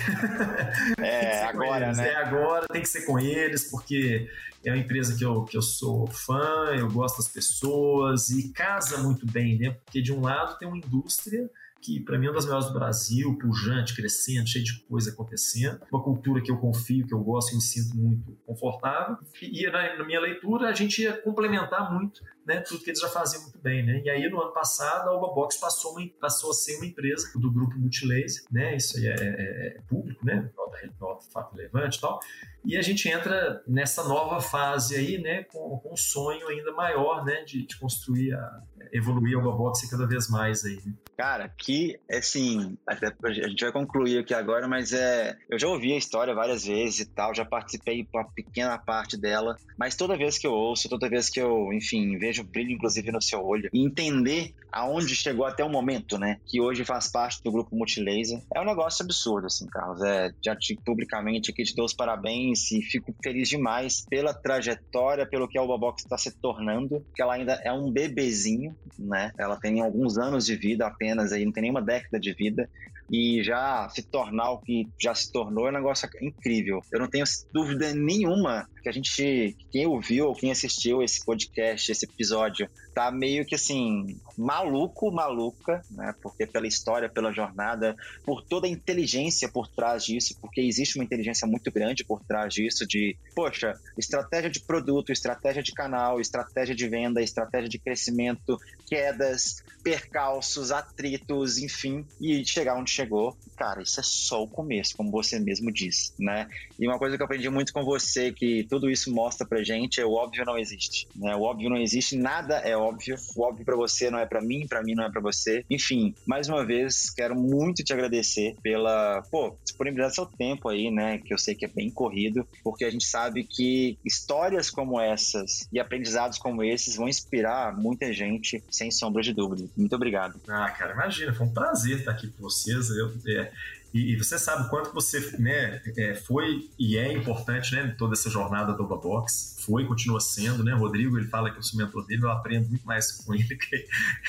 [0.99, 1.99] É, agora, eles.
[1.99, 2.09] né?
[2.09, 4.29] É agora, tem que ser com eles, porque
[4.65, 8.99] é uma empresa que eu, que eu sou fã, eu gosto das pessoas e casa
[8.99, 9.71] muito bem, né?
[9.85, 11.49] Porque de um lado tem uma indústria
[11.81, 15.81] que para mim é uma das melhores do Brasil, pujante, crescendo, cheio de coisa acontecendo.
[15.93, 19.17] Uma cultura que eu confio, que eu gosto e me sinto muito confortável.
[19.41, 23.09] E na, na minha leitura a gente ia complementar muito né, tudo que eles já
[23.09, 24.01] faziam muito bem, né?
[24.05, 27.51] E aí no ano passado a Ubabox passou, uma, passou a ser uma empresa do
[27.51, 28.77] grupo Multilaser, né?
[28.77, 30.49] Isso aí é, é, é público, né?
[30.57, 32.21] Nota, nota, fato relevante e tal.
[32.67, 35.45] E a gente entra nessa nova fase aí, né?
[35.45, 37.43] Com, com um sonho ainda maior, né?
[37.45, 38.61] De, de construir a,
[38.93, 40.77] evoluir a Ubabox cada vez mais aí.
[40.85, 40.93] Né?
[41.17, 45.93] Cara, que, assim, até a gente vai concluir aqui agora, mas é, eu já ouvi
[45.93, 50.37] a história várias vezes e tal, já participei uma pequena parte dela, mas toda vez
[50.37, 53.71] que eu ouço, toda vez que eu, enfim, vejo vejo brilho, inclusive, no seu olho.
[53.73, 56.39] E entender aonde chegou até o momento, né?
[56.45, 58.43] Que hoje faz parte do grupo Multilaser.
[58.55, 60.03] É um negócio absurdo, assim, Carlos.
[60.03, 65.27] É, já te publicamente aqui te dou os parabéns e fico feliz demais pela trajetória,
[65.27, 69.33] pelo que a Ubabox está se tornando, que ela ainda é um bebezinho, né?
[69.39, 72.69] Ela tem alguns anos de vida apenas aí, não tem nenhuma década de vida
[73.11, 76.81] e já se tornar o que já se tornou é um negócio incrível.
[76.93, 81.91] Eu não tenho dúvida nenhuma que a gente, quem ouviu ou quem assistiu esse podcast,
[81.91, 86.15] esse episódio, tá meio que assim, maluco, maluca, né?
[86.23, 91.05] Porque pela história, pela jornada, por toda a inteligência por trás disso, porque existe uma
[91.05, 96.75] inteligência muito grande por trás disso de, poxa, estratégia de produto, estratégia de canal, estratégia
[96.75, 103.37] de venda, estratégia de crescimento, quedas, percalços, atritos, enfim, e chegar onde chegou.
[103.57, 106.49] Cara, isso é só o começo, como você mesmo disse, né?
[106.79, 110.01] E uma coisa que eu aprendi muito com você, que tudo isso mostra pra gente,
[110.01, 111.35] é o óbvio não existe, né?
[111.35, 113.17] O óbvio não existe, nada é óbvio.
[113.35, 115.65] O óbvio para você não é para mim, para mim não é para você.
[115.71, 120.91] Enfim, mais uma vez, quero muito te agradecer pela, pô, disponibilidade do seu tempo aí,
[120.91, 121.19] né?
[121.19, 125.69] Que eu sei que é bem corrido, porque a gente sabe que histórias como essas
[125.73, 129.69] e aprendizados como esses vão inspirar muita gente, sem sombra de dúvida.
[129.77, 130.41] Muito obrigado.
[130.49, 132.86] Ah, cara, imagina, foi um prazer estar aqui com vocês.
[132.91, 133.53] Eu, é,
[133.95, 138.29] e, e, você sabe quanto você né, é, foi e é importante né, toda essa
[138.29, 139.57] jornada do Box.
[139.61, 140.75] Foi e continua sendo, né?
[140.75, 143.57] Rodrigo, ele fala que eu sou mentor dele, eu aprendo muito mais com ele do
[143.57, 143.87] que,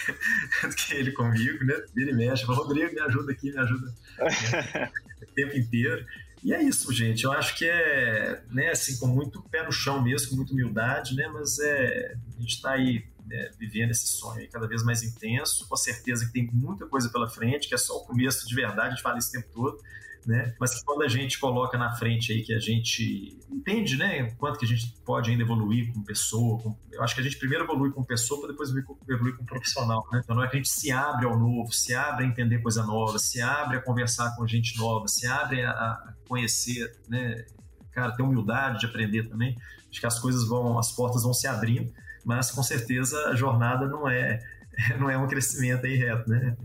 [0.68, 1.76] do que ele comigo, né?
[1.96, 4.92] Ele mexe, fala, Rodrigo, me ajuda aqui, me ajuda né,
[5.22, 6.06] o tempo inteiro.
[6.44, 7.26] E é isso, gente.
[7.26, 11.14] Eu acho que é, né, assim, com muito pé no chão mesmo, com muita humildade,
[11.14, 11.28] né?
[11.28, 15.76] Mas é, a gente está aí é, vivendo esse sonho cada vez mais intenso, com
[15.76, 18.90] certeza que tem muita coisa pela frente, que é só o começo de verdade, a
[18.92, 19.78] gente fala isso o tempo todo,
[20.26, 20.54] né?
[20.60, 24.60] Mas que quando a gente coloca na frente aí que a gente entende, né, quanto
[24.60, 26.78] que a gente pode ainda evoluir como pessoa, com...
[26.92, 28.70] eu acho que a gente primeiro evolui como pessoa para depois
[29.10, 30.22] evoluir como profissional, né?
[30.24, 32.84] Então não é que a gente se abre ao novo, se abre a entender coisa
[32.86, 37.46] nova, se abre a conversar com gente nova, se abre a conhecer, né?
[37.92, 39.56] Cara, ter humildade de aprender também.
[39.90, 41.92] Acho que as coisas vão, as portas vão se abrindo
[42.28, 44.44] mas com certeza a jornada não é
[45.00, 46.56] não é um crescimento aí reto, né?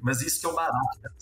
[0.00, 1.14] Mas isso que é o barato, cara.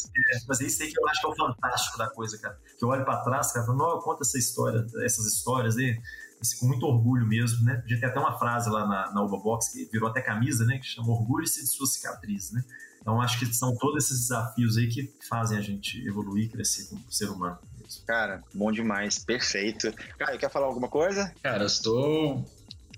[0.47, 2.57] Mas isso aí que eu acho que é o fantástico da coisa, cara.
[2.79, 5.99] Que eu olho para trás, cara, falo, não, eu conto essa história, essas histórias aí,
[6.41, 7.83] assim, com muito orgulho mesmo, né?
[7.85, 10.65] A gente tem até uma frase lá na, na Uba Box, que virou até camisa,
[10.65, 10.79] né?
[10.79, 12.63] Que chama Orgulho-se de sua cicatriz, né?
[13.01, 17.01] Então acho que são todos esses desafios aí que fazem a gente evoluir, crescer como
[17.11, 17.59] ser humano.
[18.07, 19.93] Cara, bom demais, perfeito.
[20.19, 21.33] Cara, quer falar alguma coisa?
[21.43, 22.45] Cara, estou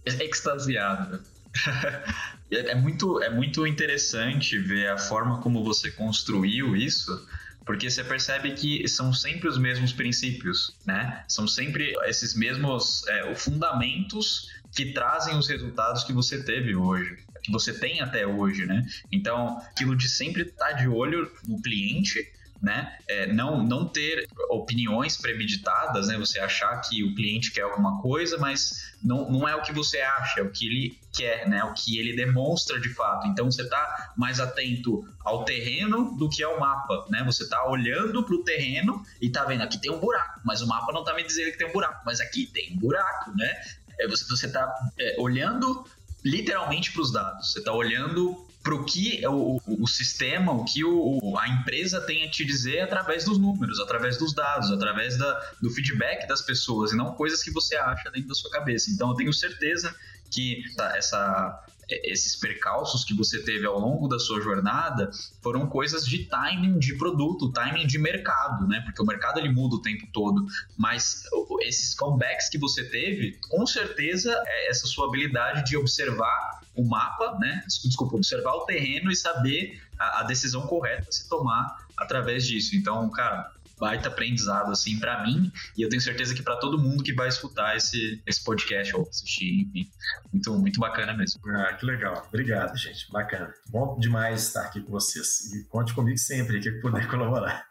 [0.04, 1.20] extasiado.
[2.50, 7.26] é, muito, é muito interessante ver a forma como você construiu isso,
[7.64, 11.24] porque você percebe que são sempre os mesmos princípios, né?
[11.28, 17.52] São sempre esses mesmos é, fundamentos que trazem os resultados que você teve hoje, que
[17.52, 18.86] você tem até hoje, né?
[19.12, 22.26] Então, aquilo de sempre estar de olho no cliente
[22.60, 22.96] né?
[23.06, 26.18] É, não, não ter opiniões premeditadas, né?
[26.18, 30.00] Você achar que o cliente quer alguma coisa, mas não, não é o que você
[30.00, 31.62] acha, é o que ele quer, né?
[31.64, 33.26] O que ele demonstra de fato.
[33.28, 37.22] Então você está mais atento ao terreno do que ao mapa, né?
[37.24, 40.66] Você está olhando para o terreno e está vendo aqui tem um buraco, mas o
[40.66, 43.54] mapa não está me dizendo que tem um buraco, mas aqui tem um buraco, né?
[44.00, 45.84] É, você está é, olhando
[46.24, 47.52] literalmente para os dados.
[47.52, 52.26] Você está olhando para o que o, o, sistema, o que o, a empresa tem
[52.26, 56.92] a te dizer através dos números, através dos dados, através da, do feedback das pessoas,
[56.92, 58.90] e não coisas que você acha dentro da sua cabeça.
[58.90, 59.96] Então, eu tenho certeza
[60.30, 60.62] que
[60.94, 65.10] essa, esses percalços que você teve ao longo da sua jornada
[65.42, 68.80] foram coisas de timing de produto, timing de mercado, né?
[68.84, 71.24] Porque o mercado ele muda o tempo todo, mas
[71.62, 77.36] esses comebacks que você teve, com certeza é essa sua habilidade de observar o mapa,
[77.40, 77.64] né?
[77.66, 82.76] Desculpa, observar o terreno e saber a, a decisão correta a se tomar através disso.
[82.76, 87.02] Então, cara, baita aprendizado, assim, para mim, e eu tenho certeza que para todo mundo
[87.02, 89.90] que vai escutar esse, esse podcast ou assistir, enfim.
[90.32, 91.40] Muito, muito bacana mesmo.
[91.50, 92.26] Ah, que legal.
[92.28, 93.10] Obrigado, gente.
[93.10, 93.52] Bacana.
[93.70, 95.52] Bom demais estar aqui com vocês.
[95.52, 97.66] E conte comigo sempre que puder colaborar.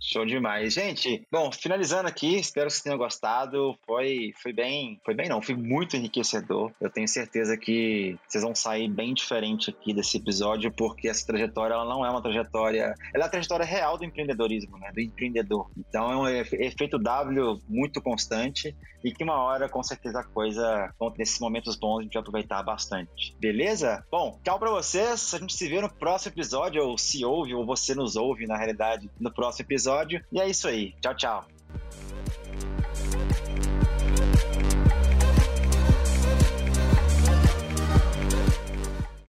[0.00, 0.72] Show demais.
[0.72, 3.76] Gente, bom, finalizando aqui, espero que vocês tenham gostado.
[3.86, 6.72] Foi, foi bem, foi bem não, foi muito enriquecedor.
[6.80, 11.74] Eu tenho certeza que vocês vão sair bem diferente aqui desse episódio, porque essa trajetória
[11.74, 15.70] ela não é uma trajetória, ela é a trajetória real do empreendedorismo, né, do empreendedor.
[15.76, 20.92] Então é um efeito W muito constante e que uma hora, com certeza, a coisa,
[21.16, 23.34] nesses momentos bons, a gente vai aproveitar bastante.
[23.38, 24.04] Beleza?
[24.10, 25.32] Bom, tchau pra vocês.
[25.34, 28.56] A gente se vê no próximo episódio, ou se ouve, ou você nos ouve, na
[28.56, 30.24] realidade, no próximo episódio.
[30.32, 30.94] E é isso aí.
[31.00, 31.59] Tchau, tchau.